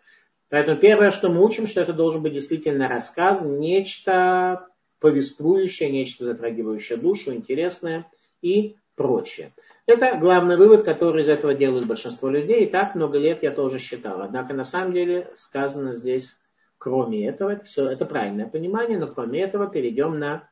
[0.50, 4.68] Поэтому первое, что мы учим, что это должен быть действительно рассказ, нечто
[5.00, 8.06] повествующее, нечто затрагивающее душу, интересное
[8.42, 9.54] и прочее.
[9.88, 12.66] Это главный вывод, который из этого делают большинство людей.
[12.66, 14.22] И так много лет я тоже считал.
[14.22, 16.38] Однако на самом деле сказано здесь
[16.82, 20.50] Кроме этого, это все это правильное понимание, но кроме этого перейдем на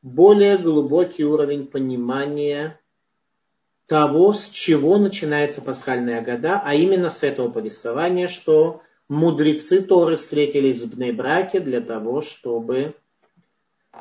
[0.00, 2.80] более глубокий уровень понимания
[3.84, 10.80] того, с чего начинается пасхальная года, а именно с этого повествования, что мудрецы Торы встретились
[10.80, 12.94] в Бнейбраке для того, чтобы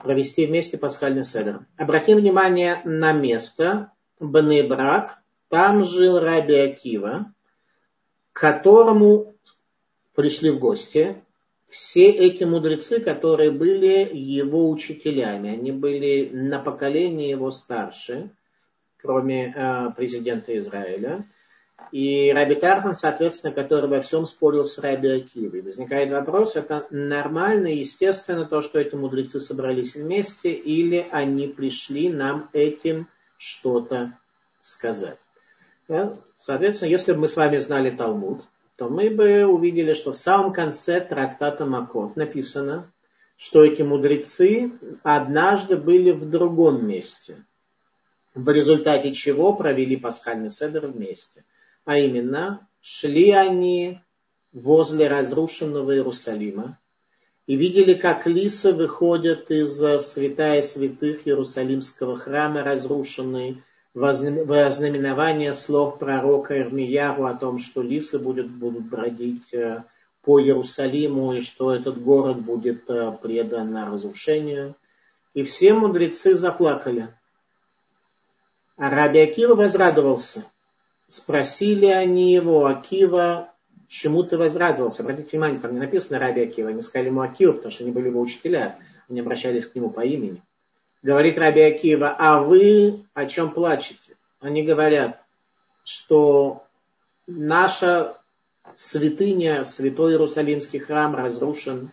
[0.02, 1.66] провести вместе пасхальный седр.
[1.76, 3.92] Обратим внимание на место
[4.22, 5.18] Бнейбрак.
[5.50, 7.34] Там жил Раби Акива,
[8.32, 9.34] которому
[10.16, 11.22] пришли в гости
[11.70, 18.30] все эти мудрецы, которые были его учителями, они были на поколение его старше,
[18.98, 21.26] кроме э, президента Израиля.
[21.92, 25.62] И Раби Тархан, соответственно, который во всем спорил с Раби Акивой.
[25.62, 32.50] Возникает вопрос, это нормально естественно то, что эти мудрецы собрались вместе, или они пришли нам
[32.52, 34.18] этим что-то
[34.60, 35.20] сказать.
[36.38, 38.44] Соответственно, если бы мы с вами знали Талмуд,
[38.80, 42.90] то мы бы увидели, что в самом конце трактата Макот написано,
[43.36, 44.72] что эти мудрецы
[45.04, 47.44] однажды были в другом месте,
[48.34, 51.44] в результате чего провели пасхальный седр вместе.
[51.84, 54.00] А именно, шли они
[54.54, 56.80] возле разрушенного Иерусалима
[57.48, 63.62] и видели, как лисы выходят из святая святых Иерусалимского храма, разрушенный,
[64.00, 69.84] вознаменование слов пророка Ирмияру о том, что лисы будут, будут бродить э,
[70.22, 74.76] по Иерусалиму и что этот город будет э, предан на разрушение.
[75.34, 77.14] И все мудрецы заплакали.
[78.78, 80.46] А Акива возрадовался.
[81.10, 83.54] Спросили они его, Акива,
[83.90, 85.04] чему ты возрадовался?
[85.04, 88.08] Обратите внимание, там не написано Раби Акива, они сказали ему Акива, потому что они были
[88.08, 88.80] его учителя,
[89.10, 90.42] они обращались к нему по имени.
[91.02, 94.18] Говорит Раби Акива, а вы о чем плачете?
[94.42, 95.22] Они говорят,
[95.86, 96.64] что
[97.26, 98.18] наша
[98.76, 101.92] святыня, святой Иерусалимский храм разрушен,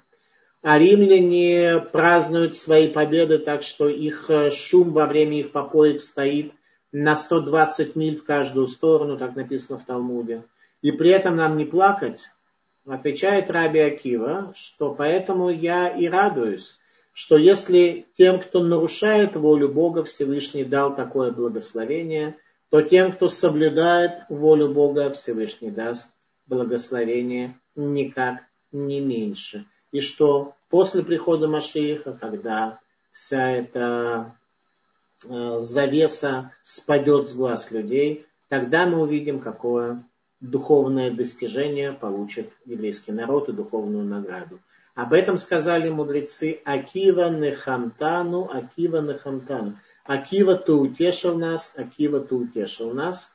[0.63, 6.53] а римляне празднуют свои победы так, что их э, шум во время их попоек стоит
[6.91, 10.43] на 120 миль в каждую сторону, так написано в Талмуде.
[10.83, 12.29] И при этом нам не плакать,
[12.85, 16.79] отвечает Раби Акива, что поэтому я и радуюсь,
[17.17, 22.37] что если тем, кто нарушает волю Бога, Всевышний дал такое благословение,
[22.69, 26.13] то тем, кто соблюдает волю Бога, Всевышний даст
[26.47, 29.65] благословение никак не меньше.
[29.93, 32.81] И что после прихода Машииха, когда
[33.13, 34.37] вся эта
[35.27, 40.05] э, завеса спадет с глаз людей, тогда мы увидим, какое
[40.41, 44.59] духовное достижение получит еврейский народ и духовную награду.
[44.95, 49.79] Об этом сказали мудрецы Акива Нехамтану, Акива Нехамтану.
[50.05, 53.33] Акива, ты утешил нас, Акива, ты утешил нас.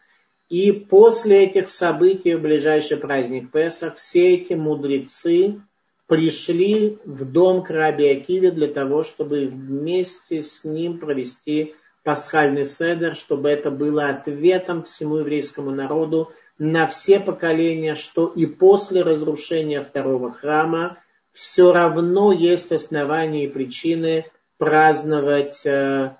[0.50, 5.62] И после этих событий, в ближайший праздник Песах, все эти мудрецы
[6.08, 13.16] пришли в дом к Раби Акиве для того, чтобы вместе с ним провести пасхальный седер,
[13.16, 16.32] чтобы это было ответом всему еврейскому народу
[16.64, 21.00] на все поколения, что и после разрушения второго храма
[21.32, 24.28] все равно есть основания и причины
[24.60, 26.16] праздновать э,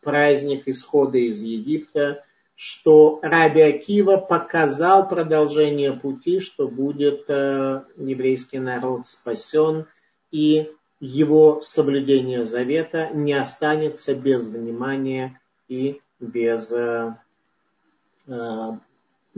[0.00, 9.06] праздник исхода из Египта, что Раби Акива показал продолжение пути, что будет э, еврейский народ
[9.06, 9.84] спасен
[10.30, 15.38] и его соблюдение завета не останется без внимания
[15.68, 17.14] и без э,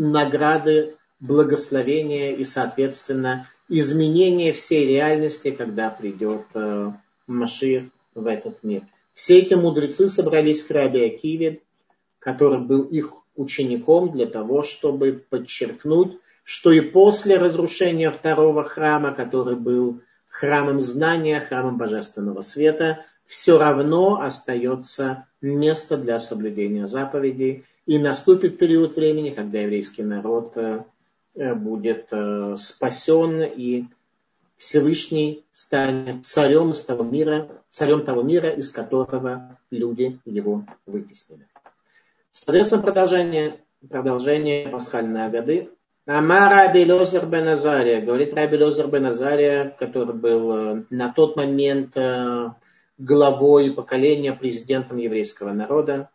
[0.01, 6.91] награды, благословения и, соответственно, изменение всей реальности, когда придет э,
[7.27, 8.83] Машир в этот мир.
[9.13, 11.61] Все эти мудрецы собрались к Раби Акиве,
[12.19, 19.57] который был их учеником для того, чтобы подчеркнуть, что и после разрушения второго храма, который
[19.57, 27.67] был храмом знания, храмом божественного света, все равно остается место для соблюдения заповедей.
[27.91, 30.85] И наступит период времени, когда еврейский народ э,
[31.35, 33.85] Э, будет э, спасен и
[34.57, 41.47] Всевышний станет царем того мира, царем того мира, из которого люди его вытеснили.
[42.33, 45.71] Соответственно, продолжение, продолжение пасхальной годы.
[46.05, 51.97] Амара Абелозер бен Азария, говорит Раби Лозер бен Азария, который был на тот момент
[52.99, 56.11] главой поколения, президентом еврейского народа.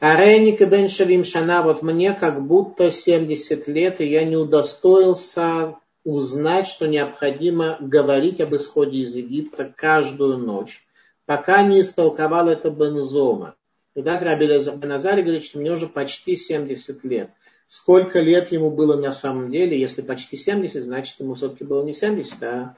[0.00, 5.74] Арейник и Бен Шавим Шана, вот мне как будто 70 лет, и я не удостоился
[6.04, 10.86] узнать, что необходимо говорить об исходе из Египта каждую ночь,
[11.26, 13.56] пока не истолковал это Бензома.
[13.96, 17.30] И так Раби Беназари говорит, что мне уже почти 70 лет.
[17.66, 19.78] Сколько лет ему было на самом деле?
[19.78, 22.76] Если почти 70, значит ему все-таки было не 70, а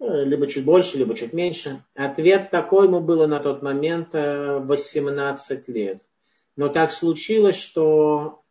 [0.00, 1.84] э, либо чуть больше, либо чуть меньше.
[1.94, 6.02] Ответ такой ему было на тот момент 18 э, лет.
[6.58, 8.42] Но так случилось, что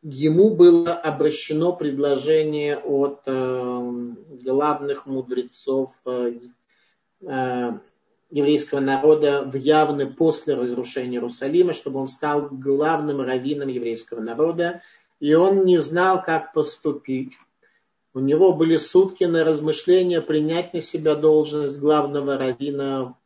[0.00, 3.92] ему было обращено предложение от э,
[4.42, 6.38] главных мудрецов э,
[7.20, 7.72] э,
[8.30, 14.80] еврейского народа в явно после разрушения Иерусалима, чтобы он стал главным раввином еврейского народа,
[15.20, 17.34] и он не знал, как поступить.
[18.14, 23.18] У него были сутки на размышления, принять на себя должность главного раввина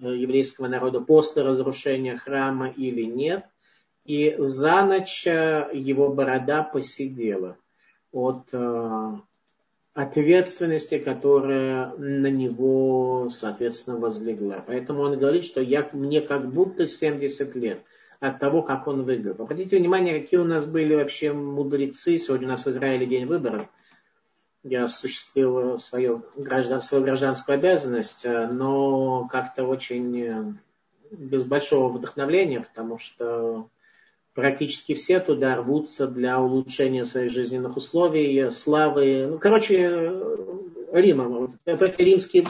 [0.00, 3.44] э, еврейского народа после разрушения храма или нет–
[4.08, 7.58] и за ночь э, его борода посидела
[8.10, 9.16] от э,
[9.92, 14.64] ответственности, которая на него, соответственно, возлегла.
[14.66, 17.82] Поэтому он говорит, что я, мне как будто 70 лет
[18.18, 19.34] от того, как он выиграл.
[19.40, 22.16] Обратите внимание, какие у нас были вообще мудрецы.
[22.16, 23.66] Сегодня у нас в Израиле день выборов.
[24.62, 30.56] Я осуществил свою, граждан, свою гражданскую обязанность, э, но как-то очень
[31.10, 33.68] без большого вдохновления, потому что
[34.38, 39.26] практически все туда рвутся для улучшения своих жизненных условий, славы.
[39.28, 40.12] Ну, короче,
[40.92, 41.52] Рима.
[41.64, 42.44] Это эти римские,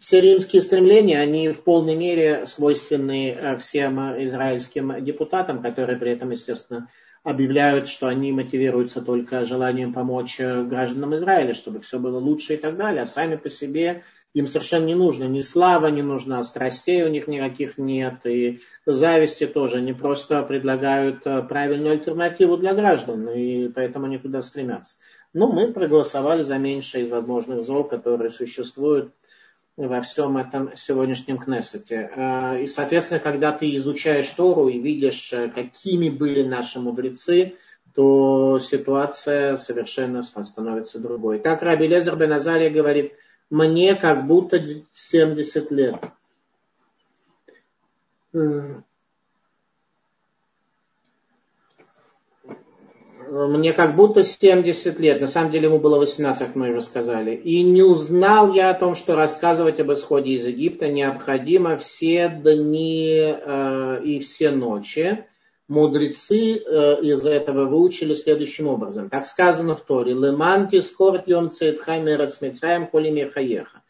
[0.00, 6.32] все римские стремления, они в полной мере свойственны э, всем израильским депутатам, которые при этом,
[6.32, 6.88] естественно,
[7.22, 12.56] объявляют, что они мотивируются только желанием помочь э, гражданам Израиля, чтобы все было лучше и
[12.56, 14.02] так далее, а сами по себе
[14.34, 19.46] им совершенно не нужно ни слава, не нужна, страстей у них никаких нет, и зависти
[19.46, 19.76] тоже.
[19.76, 24.96] Они просто предлагают э, правильную альтернативу для граждан, и поэтому они туда стремятся.
[25.34, 29.12] Но мы проголосовали за меньшее из возможных зол, которые существуют
[29.76, 32.10] во всем этом сегодняшнем Кнессете.
[32.14, 37.56] Э, и, соответственно, когда ты изучаешь Тору и видишь, э, какими были наши мудрецы,
[37.94, 41.38] то ситуация совершенно становится другой.
[41.38, 43.12] Так Раби Лезер Бен Азария говорит,
[43.52, 44.58] мне как будто
[44.94, 45.96] 70 лет.
[53.28, 57.34] мне как будто 70 лет, на самом деле ему было 18, как мы уже сказали.
[57.34, 63.18] И не узнал я о том, что рассказывать об исходе из Египта необходимо все дни
[63.20, 65.26] э, и все ночи.
[65.72, 69.08] Мудрецы э, из этого выучили следующим образом.
[69.08, 70.12] Так сказано в Торе.
[70.12, 73.80] Леманки скорт йом цейтхаймерец мецаем коли хаеха.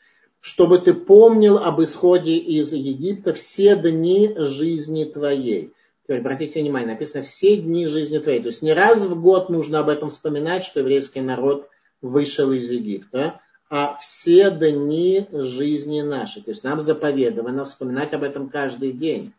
[0.41, 5.73] Чтобы ты помнил об исходе из Египта все дни жизни твоей.
[6.05, 8.41] Теперь обратите внимание, написано все дни жизни твоей.
[8.41, 11.69] То есть не раз в год нужно об этом вспоминать, что еврейский народ
[12.01, 16.43] вышел из Египта, а все дни жизни нашей.
[16.43, 19.33] То есть нам заповедовано вспоминать об этом каждый день.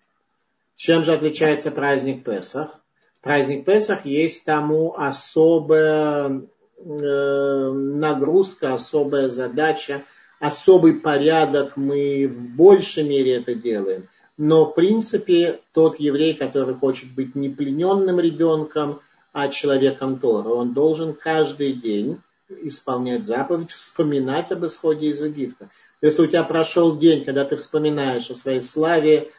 [0.76, 2.80] Чем же отличается праздник Песах?
[3.22, 6.42] Праздник Песах есть тому особая
[6.78, 10.04] э, нагрузка, особая задача,
[10.40, 11.78] особый порядок.
[11.78, 14.10] Мы в большей мере это делаем.
[14.38, 19.00] Но в принципе тот еврей, который хочет быть не плененным ребенком,
[19.32, 22.20] а человеком Тора, он должен каждый день
[22.62, 25.70] исполнять заповедь, вспоминать об исходе из Египта.
[26.02, 29.32] Если у тебя прошел день, когда ты вспоминаешь о своей славе,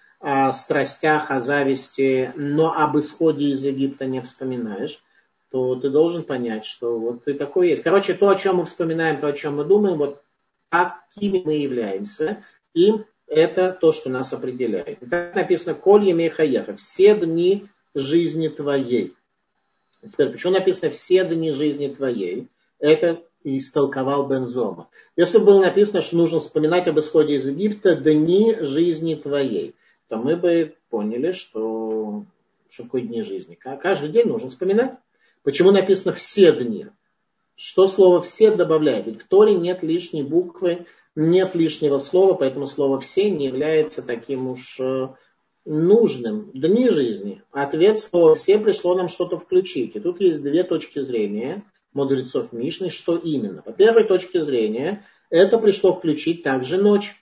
[0.53, 5.03] страстях, о зависти, но об исходе из Египта не вспоминаешь,
[5.51, 7.83] то ты должен понять, что вот ты такой есть.
[7.83, 10.23] Короче, то, о чем мы вспоминаем, то, о чем мы думаем, вот
[10.69, 12.43] какими мы являемся,
[12.75, 12.93] и
[13.27, 15.03] это то, что нас определяет.
[15.03, 16.45] И так написано «Коль емеха
[16.77, 19.15] все дни жизни твоей.
[20.03, 22.49] Теперь, почему написано «все дни жизни твоей»?
[22.81, 24.89] Это истолковал Бензома.
[25.17, 29.75] Если было написано, что нужно вспоминать об исходе из Египта дни жизни твоей,
[30.09, 32.25] то мы бы поняли, что,
[32.69, 33.55] что такое дни жизни.
[33.55, 34.97] Каждый день нужно вспоминать.
[35.43, 36.87] Почему написано все дни?
[37.57, 39.07] Что слово все добавляет?
[39.07, 44.49] Ведь в Торе нет лишней буквы, нет лишнего слова, поэтому слово «все» не является таким
[44.49, 45.09] уж э,
[45.65, 46.51] нужным.
[46.53, 47.43] Дни жизни.
[47.53, 49.95] Ответ слова «все» пришло нам что-то включить.
[49.95, 53.63] И тут есть две точки зрения мудрецов Мишны, что именно.
[53.63, 57.15] По первой точке зрения, это пришло включить также ночь,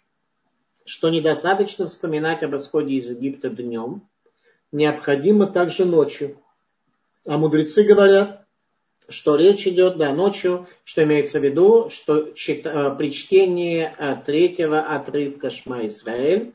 [0.85, 4.03] что недостаточно вспоминать об исходе из Египта днем,
[4.73, 6.39] необходимо также ночью.
[7.27, 8.45] А мудрецы говорят,
[9.09, 14.23] что речь идет, да, ночью, что имеется в виду, что чит, э, при чтении э,
[14.25, 16.55] третьего отрывка Шма Исраэль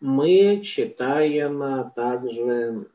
[0.00, 2.86] мы читаем э, также,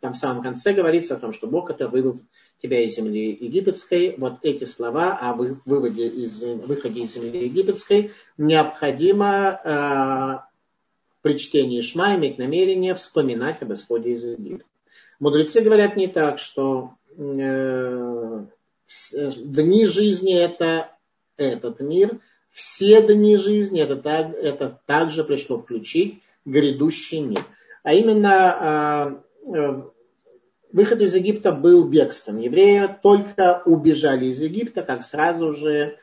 [0.00, 2.20] там в самом конце говорится о том, что Бог это вывел
[2.62, 4.14] тебя из земли египетской.
[4.16, 10.46] Вот эти слова о выводе из, выходе из земли египетской необходимо э,
[11.22, 14.64] при чтении Шма иметь намерение вспоминать об исходе из Египта.
[15.18, 18.44] Мудрецы говорят не так, что Э,
[19.38, 20.92] дни жизни это
[21.36, 27.40] этот мир, все дни жизни это, так, это также пришло включить грядущий мир.
[27.82, 29.82] А именно э, э,
[30.76, 32.38] выход из Египта был бегством.
[32.38, 35.96] Евреи только убежали из Египта, как сразу же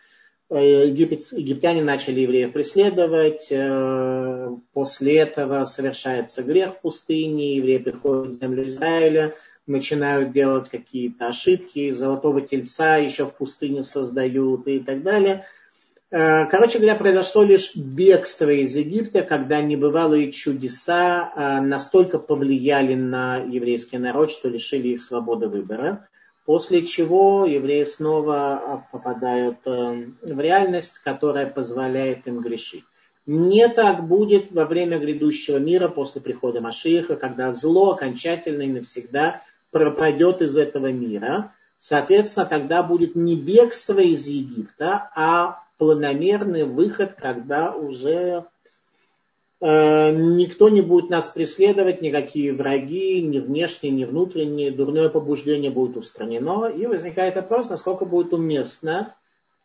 [0.49, 3.53] египет, египтяне начали евреев преследовать.
[4.73, 9.35] После этого совершается грех в пустыне, евреи приходят в землю Израиля,
[9.67, 15.45] начинают делать какие-то ошибки, золотого тельца еще в пустыне создают и так далее.
[16.13, 23.37] Э, короче говоря, произошло лишь бегство из Египта, когда небывалые чудеса э, настолько повлияли на
[23.37, 26.07] еврейский народ, что лишили их свободы выбора.
[26.45, 32.83] После чего евреи снова попадают э, в реальность, которая позволяет им грешить.
[33.25, 39.41] Не так будет во время грядущего мира после прихода Машиха, когда зло окончательно и навсегда
[39.71, 47.75] пропадет из этого мира, соответственно, тогда будет не бегство из Египта, а планомерный выход, когда
[47.75, 48.45] уже
[49.59, 55.97] э, никто не будет нас преследовать, никакие враги, ни внешние, ни внутренние, дурное побуждение будет
[55.97, 56.67] устранено.
[56.67, 59.13] И возникает вопрос, насколько будет уместно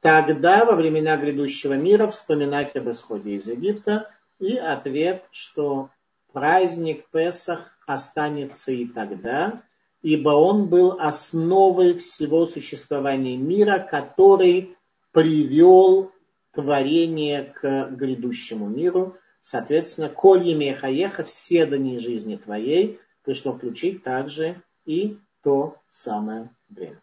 [0.01, 4.11] тогда, во времена грядущего мира, вспоминать об исходе из Египта.
[4.41, 5.91] И ответ, что
[6.33, 9.63] праздник Песах останется и тогда,
[10.03, 14.77] ибо он был основой всего существования мира, который
[15.19, 16.13] привел
[16.53, 19.17] творение к грядущему миру.
[19.43, 20.45] Соответственно, коль
[20.77, 27.01] хаеха, все дни жизни твоей, пришло включить также и то самое время.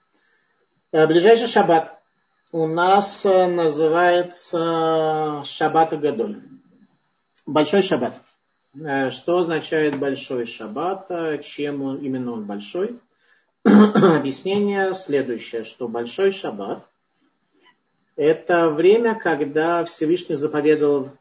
[0.93, 1.99] Э, ближайший шаббат
[2.53, 6.41] у нас э, называется Шаббат Гадоль.
[7.45, 8.13] Большой шаббат.
[8.75, 11.43] Э, что означает большой шаббат?
[11.43, 12.97] Чем он, именно он большой?
[13.65, 16.87] Объяснение следующее, что большой шаббат–
[18.15, 21.11] это время, когда Всевышний заповедовал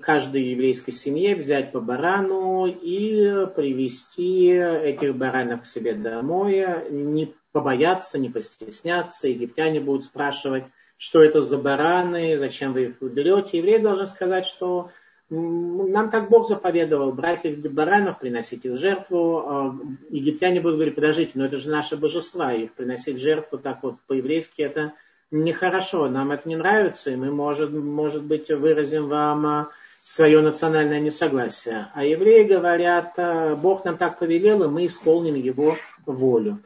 [0.00, 8.18] каждой еврейской семье взять по барану и привести этих баранов к себе домой, не побояться,
[8.18, 9.28] не постесняться.
[9.28, 10.64] Египтяне будут спрашивать,
[10.96, 13.58] что это за бараны, зачем вы их берете.
[13.58, 14.90] Евреи должны сказать, что
[15.30, 19.38] нам так Бог заповедовал брать их баранов, приносить их в жертву.
[19.46, 23.82] А египтяне будут говорить, подождите, но это же наше божество, их приносить в жертву так
[23.82, 24.94] вот по-еврейски это
[25.30, 29.68] нехорошо, нам это не нравится, и мы, может, может быть, выразим вам а,
[30.02, 31.88] свое национальное несогласие.
[31.94, 35.76] А евреи говорят, а, Бог нам так повелел, и мы исполним его
[36.06, 36.62] волю.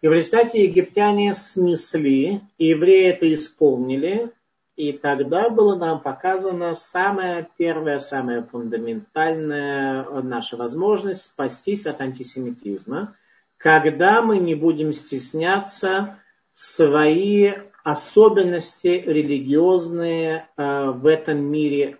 [0.00, 4.32] И в результате египтяне снесли, и евреи это исполнили,
[4.74, 13.14] и тогда была нам показана самая первая, самая фундаментальная наша возможность спастись от антисемитизма,
[13.58, 16.18] когда мы не будем стесняться
[16.52, 17.52] свои
[17.84, 21.98] особенности религиозные э, в этом мире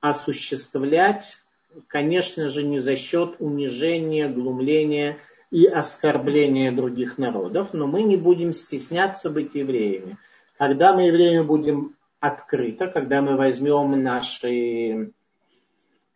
[0.00, 1.38] осуществлять,
[1.86, 5.18] конечно же, не за счет унижения, глумления
[5.50, 10.18] и оскорбления других народов, но мы не будем стесняться быть евреями.
[10.58, 15.12] Когда мы евреями будем открыто, когда мы возьмем наши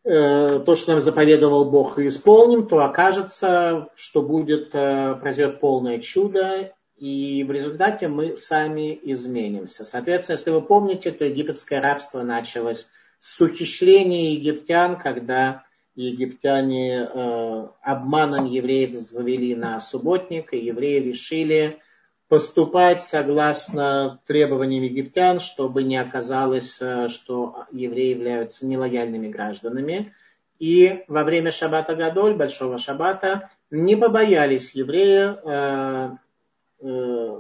[0.05, 6.01] э, то, что нам заповедовал Бог, и исполним, то окажется, что будет, э, произойдет полное
[6.01, 9.85] чудо, и в результате мы сами изменимся.
[9.85, 12.87] Соответственно, если вы помните, то египетское рабство началось
[13.21, 21.79] с ухищрения египтян, когда египтяне э, обманом евреев завели на субботник, и евреи решили
[22.29, 30.15] поступать согласно требованиям египтян, чтобы не оказалось, э, что евреи являются нелояльными гражданами.
[30.59, 36.17] И во время Шаббата Гадоль, Большого Шаббата, не побоялись евреи э,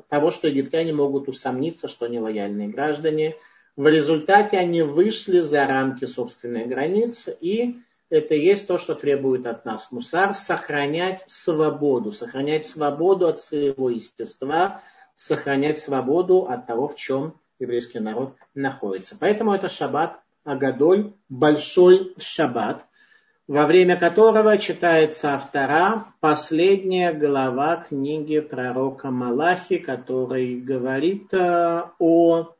[0.08, 3.36] того, что египтяне могут усомниться, что они лояльные граждане.
[3.76, 7.76] В результате они вышли за рамки собственной границы и
[8.08, 13.90] это и есть то, что требует от нас мусар, сохранять свободу, сохранять свободу от своего
[13.90, 14.82] естества,
[15.16, 19.16] сохранять свободу от того, в чем еврейский народ находится.
[19.18, 22.84] Поэтому это шаббат Агадоль, большой шаббат,
[23.48, 32.52] во время которого читается автора последняя глава книги пророка Малахи, который говорит э, о...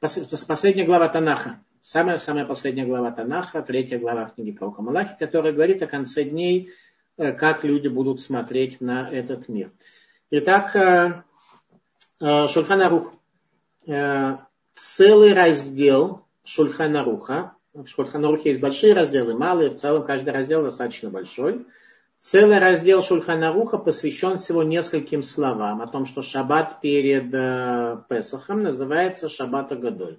[0.00, 5.86] Последняя глава Танаха, самая-самая последняя глава Танаха, третья глава книги пророка Малахи, которая говорит о
[5.86, 6.70] конце дней,
[7.18, 9.70] э, как люди будут смотреть на этот мир.
[10.30, 11.22] Итак, э,
[12.20, 13.12] Шульханарух.
[14.74, 17.54] Целый раздел Шульханаруха.
[17.72, 19.70] В Шульханарухе есть большие разделы, малые.
[19.70, 21.66] В целом каждый раздел достаточно большой.
[22.18, 27.30] Целый раздел Шульханаруха посвящен всего нескольким словам о том, что шаббат перед
[28.08, 30.18] Песахом называется шаббат Агадоль.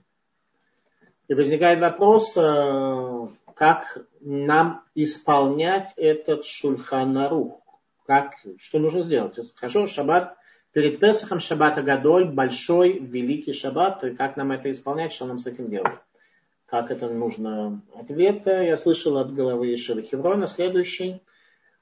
[1.28, 7.62] И возникает вопрос, э, как нам исполнять этот шульханарух.
[8.08, 9.38] Как, что нужно сделать?
[9.56, 10.36] Хорошо, шаббат
[10.72, 14.04] перед Песахом, шаббат Агадоль, большой, великий шаббат.
[14.06, 16.00] И как нам это исполнять, что нам с этим делать?
[16.72, 17.82] Как это нужно?
[17.94, 21.22] Ответ я слышал от головы Ишева Хеврона, следующий,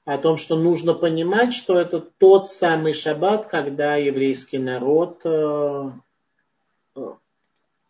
[0.04, 5.92] о том, что нужно понимать, что это тот самый шаббат, когда еврейский народ э,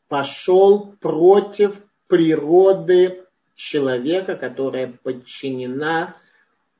[0.08, 3.24] пошел против природы
[3.54, 6.16] человека, которая подчинена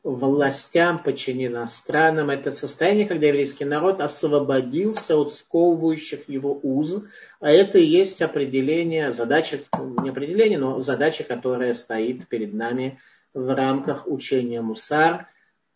[0.03, 2.31] властям, подчинена странам.
[2.31, 7.05] Это состояние, когда еврейский народ освободился от сковывающих его уз.
[7.41, 9.61] А это и есть определение, задача,
[10.03, 12.99] не определение, но задача, которая стоит перед нами
[13.35, 15.29] в рамках учения Мусар.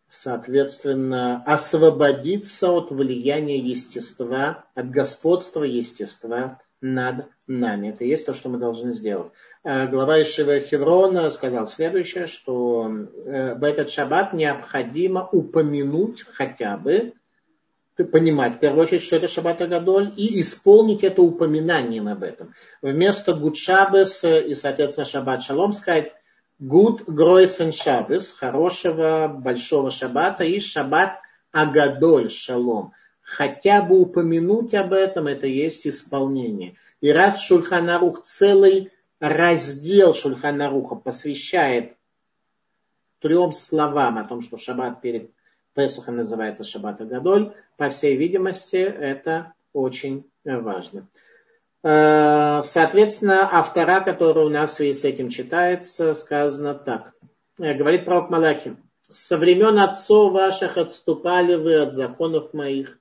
[0.09, 7.89] Соответственно, освободиться от влияния естества, от господства естества над нами.
[7.89, 9.33] Это и есть то, что мы должны сделать.
[9.65, 17.15] Э, глава Ишива Хеврона сказал следующее, что э, в этот шаббат необходимо упомянуть хотя бы,
[18.13, 22.53] понимать в первую очередь, что это шаббат Агадоль, и исполнить это упоминанием об этом.
[22.83, 26.13] Вместо Гуд Шабес и, соответственно, шаббат Шалом сказать
[26.59, 31.19] Гуд Гройсен Шабес, хорошего большого шаббата, и шаббат
[31.51, 32.93] Агадоль Шалом–
[33.25, 36.77] хотя бы упомянуть об этом, это есть исполнение.
[37.01, 41.97] И раз Шульханарух целый раздел Шульханаруха посвящает
[43.21, 45.31] трем словам о том, что шаббат перед
[45.75, 51.09] Песахом называется шаббат Агадоль, по всей видимости, это очень важно.
[51.83, 57.13] Э, соответственно, автора, который у нас в связи с этим читается, сказано так.
[57.59, 58.77] Э, говорит пророк Малахи.
[59.03, 62.99] Со времен отцов ваших отступали вы от законов моих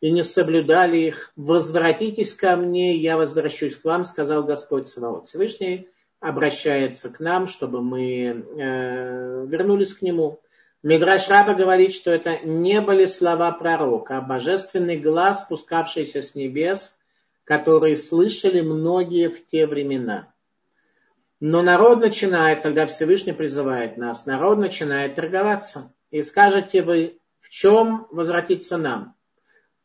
[0.00, 1.32] и не соблюдали их.
[1.36, 5.26] Возвратитесь ко мне, я возвращусь к вам, сказал Господь Саваот.
[5.26, 5.88] Всевышний
[6.20, 10.40] обращается к нам, чтобы мы э, вернулись к нему.
[10.82, 16.96] Мидраш Раба говорит, что это не были слова пророка, а божественный глаз, спускавшийся с небес,
[17.44, 20.32] который слышали многие в те времена.
[21.40, 25.92] Но народ начинает, когда Всевышний призывает нас, народ начинает торговаться.
[26.10, 29.14] И скажете вы, в чем возвратиться нам?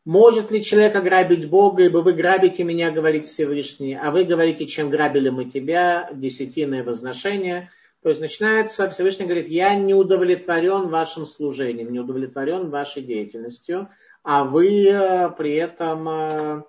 [0.06, 4.90] Может ли человек ограбить Бога, ибо вы грабите меня, говорит Всевышний, а вы говорите, чем
[4.90, 7.72] грабили мы тебя, десятиное возношение.
[8.02, 13.88] То есть начинается, Всевышний говорит, я не удовлетворен вашим служением, не удовлетворен вашей деятельностью,
[14.24, 16.64] а вы э, при этом э,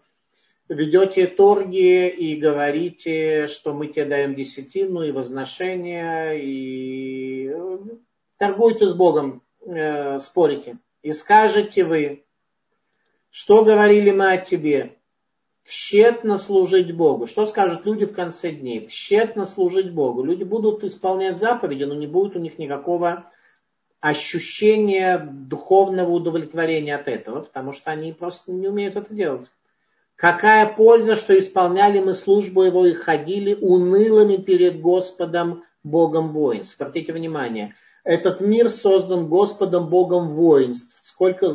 [0.68, 7.78] ведете торги и говорите, что мы тебе даем десятину и возношение, и э,
[8.38, 9.42] торгуете с Богом,
[10.20, 10.78] спорите.
[11.02, 12.24] И скажете вы,
[13.34, 14.94] что говорили мы о тебе?
[15.66, 17.26] Тщетно служить Богу.
[17.26, 18.86] Что скажут люди в конце дней?
[18.86, 20.22] Тщетно служить Богу.
[20.22, 23.28] Люди будут исполнять заповеди, но не будет у них никакого
[23.98, 29.48] ощущения духовного удовлетворения от этого, потому что они просто не умеют это делать.
[30.14, 36.80] Какая польза, что исполняли мы службу его и ходили унылыми перед Господом Богом воинств.
[36.80, 37.74] Обратите внимание,
[38.04, 40.96] этот мир создан Господом Богом воинств.
[41.00, 41.52] Сколько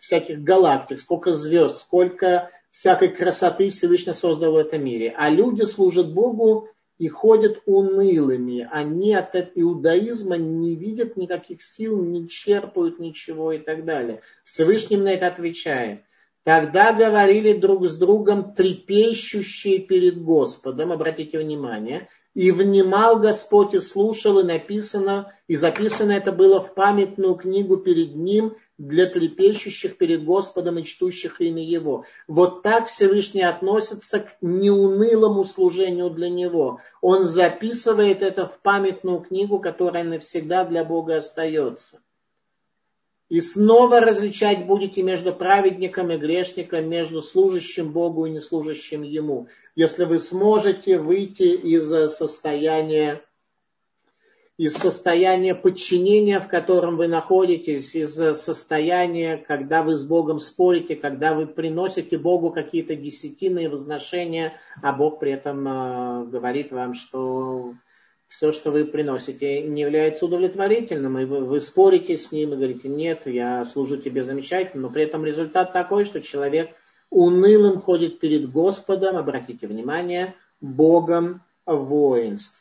[0.00, 5.14] всяких галактик, сколько звезд, сколько всякой красоты Всевышний создал в этом мире.
[5.16, 8.68] А люди служат Богу и ходят унылыми.
[8.70, 14.22] Они от иудаизма не видят никаких сил, не черпают ничего и так далее.
[14.44, 16.02] Всевышний на это отвечает.
[16.44, 24.40] Тогда говорили друг с другом трепещущие перед Господом, обратите внимание, и внимал Господь и слушал,
[24.40, 30.78] и написано, и записано это было в памятную книгу перед ним, для трепещущих перед Господом
[30.78, 32.04] и чтущих имя Его.
[32.26, 36.80] Вот так Всевышний относится к неунылому служению для Него.
[37.00, 42.00] Он записывает это в памятную книгу, которая навсегда для Бога остается.
[43.34, 49.48] И снова различать будете между праведником и грешником, между служащим Богу и неслужащим Ему.
[49.74, 53.24] Если вы сможете выйти из состояния
[54.56, 61.34] из состояния подчинения, в котором вы находитесь, из состояния, когда вы с Богом спорите, когда
[61.34, 67.74] вы приносите Богу какие-то десятины возношения, а Бог при этом э, говорит вам, что
[68.28, 72.88] все, что вы приносите, не является удовлетворительным, и вы, вы спорите с ним и говорите,
[72.88, 76.70] нет, я служу тебе замечательно, но при этом результат такой, что человек
[77.10, 82.60] унылым ходит перед Господом, обратите внимание, Богом воинств.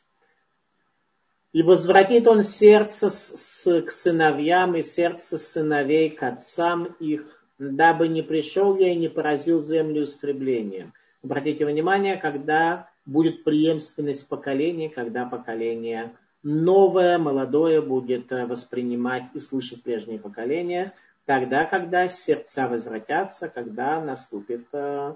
[1.54, 8.24] И возвратит он сердце с, к сыновьям и сердце сыновей к отцам их, дабы не
[8.24, 10.94] пришел я и не поразил землю истреблением.
[11.24, 19.84] Обратите внимание, когда будет преемственность поколений, когда поколение новое, молодое будет э, воспринимать и слышать
[19.84, 20.94] прежние поколения,
[21.26, 25.16] тогда, когда сердца возвратятся, когда наступит э,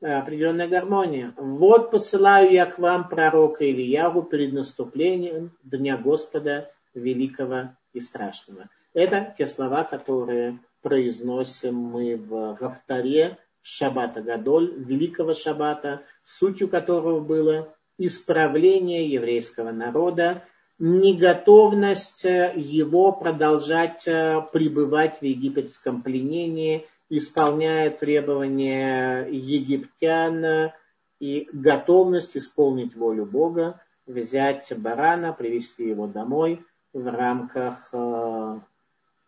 [0.00, 1.34] определенная гармония.
[1.36, 8.68] Вот посылаю я к вам пророка Ильяву перед наступлением Дня Господа Великого и Страшного.
[8.94, 17.74] Это те слова, которые произносим мы в Гафтаре Шабата Гадоль, Великого Шабата, сутью которого было
[17.98, 20.44] исправление еврейского народа,
[20.78, 30.72] неготовность его продолжать пребывать в египетском пленении– исполняя требования египтян
[31.20, 38.60] и готовность исполнить волю Бога, взять барана, привести его домой в рамках э,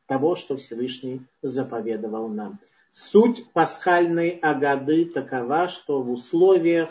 [0.07, 2.59] того, что Всевышний заповедовал нам.
[2.93, 6.91] Суть пасхальной агады такова, что в условиях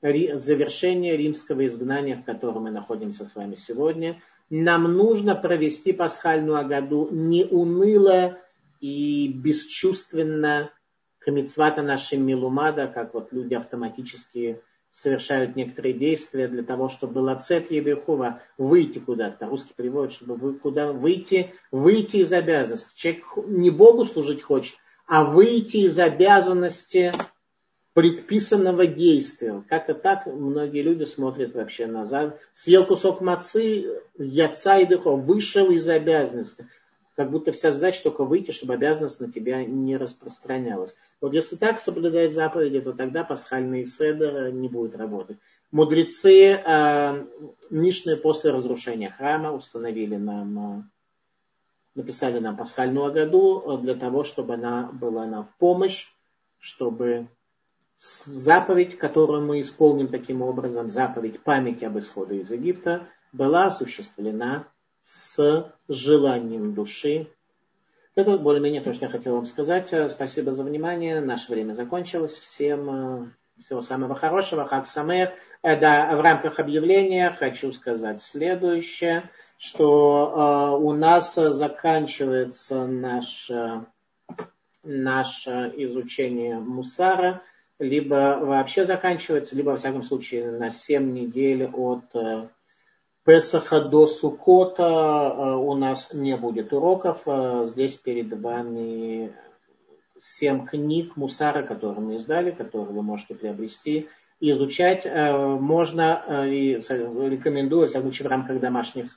[0.00, 7.08] завершения римского изгнания, в котором мы находимся с вами сегодня, нам нужно провести пасхальную агаду
[7.10, 8.38] не уныло,
[8.80, 10.70] и бесчувственно
[11.18, 17.70] к митцвата нашим милумада, как вот люди автоматически совершают некоторые действия для того, чтобы лацет
[17.70, 19.46] ебехува, выйти куда-то.
[19.46, 22.96] Русский перевод, чтобы вы куда выйти, выйти из обязанности.
[22.96, 24.76] Человек не Богу служить хочет,
[25.08, 27.12] а выйти из обязанности
[27.94, 29.64] предписанного действия.
[29.68, 32.38] Как-то так многие люди смотрят вообще назад.
[32.52, 33.86] Съел кусок мацы,
[34.16, 36.68] яца и дыхо, вышел из обязанности
[37.18, 40.94] как будто вся задача только выйти, чтобы обязанность на тебя не распространялась.
[41.20, 45.36] Вот если так соблюдать заповеди, то тогда пасхальный седер не будет работать.
[45.72, 47.26] Мудрецы э,
[47.70, 50.82] Мишны после разрушения храма установили нам, э,
[51.98, 56.06] написали нам пасхальную году для того, чтобы она была нам в помощь,
[56.58, 57.28] чтобы
[57.96, 64.68] заповедь, которую мы исполним таким образом, заповедь памяти об исходе из Египта, была осуществлена
[65.02, 67.28] с желанием души.
[68.14, 69.92] Это более-менее то, что я хотел вам сказать.
[70.10, 71.20] Спасибо за внимание.
[71.20, 72.34] Наше время закончилось.
[72.34, 73.30] Всем э,
[73.60, 74.66] всего самого хорошего.
[74.66, 75.30] Хак Самех.
[75.62, 83.84] Э, да, в рамках объявления хочу сказать следующее, что э, у нас заканчивается наше,
[84.82, 87.42] наше изучение Мусара
[87.78, 92.48] либо вообще заканчивается, либо, во всяком случае, на 7 недель от э,
[93.24, 97.22] Песаха до Сукота э, у нас не будет уроков.
[97.26, 99.32] Э, здесь перед вами
[100.20, 104.08] 7 книг Мусара, которые мы издали, которые вы можете приобрести
[104.40, 105.04] изучать.
[105.04, 109.16] Можно и рекомендую, всяком случае, в рамках домашних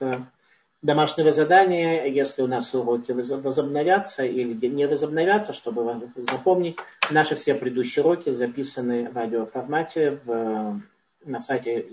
[0.81, 6.77] домашнего задания, если у нас уроки возобновятся или не возобновятся, чтобы запомнить,
[7.11, 10.81] наши все предыдущие уроки записаны в радиоформате в,
[11.23, 11.85] на сайте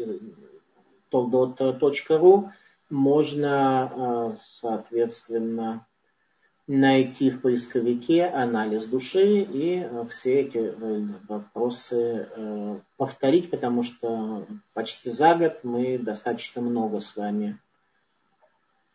[1.13, 2.51] toldot.ru.
[2.91, 5.87] Можно, э, соответственно,
[6.69, 12.29] найти в поисковике анализ души и э, все эти э, вопросы
[12.97, 17.59] повторить, потому что почти за год мы достаточно много с вами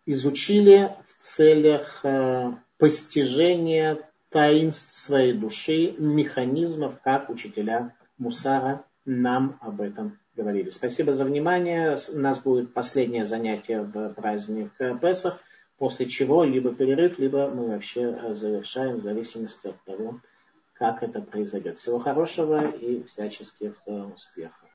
[0.05, 3.99] изучили в целях э, постижения
[4.29, 10.69] таинств своей души, механизмов, как учителя Мусара нам об этом говорили.
[10.69, 11.97] Спасибо за внимание.
[12.13, 14.71] У нас будет последнее занятие в праздник
[15.01, 15.39] Песах,
[15.83, 20.21] после чего либо перерыв, либо мы вообще завершаем в зависимости от того,
[20.71, 21.77] как это произойдет.
[21.77, 24.69] Всего хорошего и всяческих э, успехов.